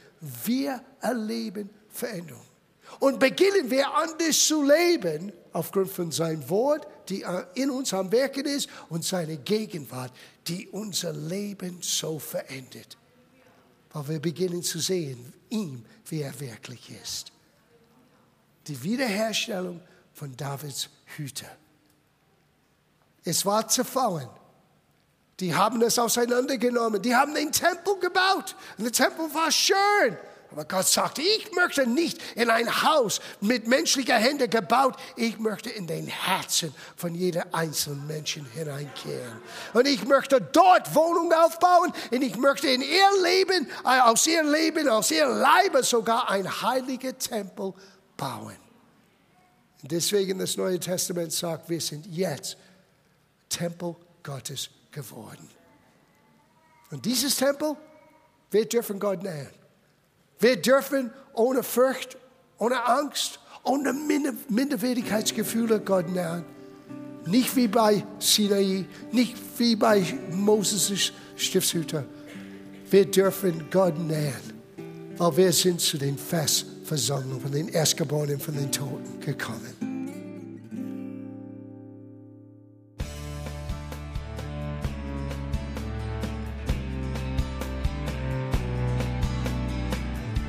wir 0.44 0.82
erleben 1.02 1.70
Veränderung 1.90 2.52
und 3.00 3.20
beginnen 3.20 3.70
wir 3.70 3.94
anders 3.94 4.46
zu 4.46 4.64
leben 4.64 5.32
aufgrund 5.54 5.92
von 5.92 6.12
seinem 6.12 6.48
Wort, 6.50 6.88
die 7.10 7.26
in 7.56 7.70
uns 7.70 7.94
am 7.94 8.12
Werken 8.12 8.46
ist 8.46 8.70
und 8.90 9.04
seine 9.04 9.38
Gegenwart, 9.38 10.12
die 10.48 10.68
unser 10.70 11.14
Leben 11.14 11.80
so 11.82 12.20
verändert. 12.20 12.98
Weil 13.94 14.08
wir 14.08 14.20
beginnen 14.20 14.64
zu 14.64 14.80
sehen, 14.80 15.34
ihm, 15.50 15.86
wie 16.06 16.22
er 16.22 16.40
wirklich 16.40 16.92
ist. 17.02 17.32
die 18.68 18.82
Wiederherstellung 18.84 19.82
von 20.14 20.36
Davids 20.38 20.90
Hüte. 21.18 21.46
Es 23.24 23.46
war 23.46 23.68
zerfallen. 23.68 24.30
Die 25.40 25.54
haben 25.56 25.82
es 25.82 25.98
auseinandergenommen. 25.98 27.02
Die 27.02 27.16
haben 27.16 27.34
den 27.34 27.52
Tempel 27.52 27.98
gebaut. 28.00 28.56
Und 28.78 28.86
der 28.86 28.92
Tempel 28.92 29.34
war 29.34 29.52
schön. 29.52 30.18
Aber 30.52 30.66
Gott 30.66 30.86
sagte, 30.86 31.22
ich 31.22 31.52
möchte 31.54 31.88
nicht 31.88 32.20
in 32.36 32.50
ein 32.50 32.84
Haus 32.84 33.22
mit 33.40 33.68
menschlicher 33.68 34.18
Hände 34.18 34.50
gebaut. 34.50 34.98
Ich 35.16 35.40
möchte 35.40 35.70
in 35.70 35.88
den 35.88 36.08
Herzen 36.08 36.76
von 36.98 37.16
jeder 37.16 37.54
einzelnen 37.54 38.06
Menschen 38.06 38.46
hineinkehren. 38.48 39.42
Und 39.74 39.88
ich 39.88 40.06
möchte 40.06 40.42
dort 40.42 40.94
Wohnung 40.94 41.32
aufbauen. 41.32 41.94
Und 42.12 42.22
ich 42.22 42.36
möchte 42.36 42.68
in 42.68 42.82
ihr 42.82 43.24
Leben, 43.24 43.70
äh, 43.86 44.02
aus 44.02 44.28
ihr 44.28 44.44
Leben, 44.44 44.90
aus 44.90 45.10
ihr 45.12 45.26
Leibe 45.26 45.84
sogar 45.84 46.30
ein 46.30 46.62
heiliger 46.62 47.18
Tempel 47.18 47.74
bauen. 48.18 48.58
Und 49.82 49.92
deswegen 49.92 50.38
das 50.38 50.58
Neue 50.58 50.80
Testament 50.82 51.32
sagt, 51.32 51.70
wir 51.70 51.80
sind 51.80 52.06
jetzt 52.08 52.58
Tempel 53.48 53.96
Gottes 54.22 54.70
geworden. 54.92 55.50
Und 56.92 57.06
dieses 57.06 57.38
Tempel, 57.38 57.78
wir 58.52 58.68
dürfen 58.68 59.00
Gott 59.00 59.24
nähern. 59.24 59.61
Wir 60.42 60.58
dürfen 60.58 61.12
ohne 61.34 61.62
Furcht, 61.62 62.18
ohne 62.58 62.84
Angst, 62.84 63.40
ohne 63.64 63.94
Minderwertigkeitsgefühle 63.94 65.80
Gott 65.80 66.10
nähern. 66.10 66.44
Nicht 67.28 67.56
wie 67.56 67.68
bei 67.68 68.04
Sinai, 68.18 68.86
nicht 69.12 69.36
wie 69.58 69.76
bei 69.76 70.04
Moses' 70.32 71.12
Stiftshüter. 71.36 72.04
Wir 72.90 73.06
dürfen 73.06 73.68
Gott 73.70 73.98
nähern, 74.00 74.34
weil 75.18 75.38
wir 75.38 75.54
sind 75.54 75.80
zu 75.80 76.00
den 76.00 76.18
Festversammlungen 76.18 77.40
von 77.40 77.52
den 77.52 77.68
Erstgeborenen 77.68 78.40
von 78.40 78.56
den 78.56 78.72
Toten 78.72 79.20
gekommen. 79.20 79.91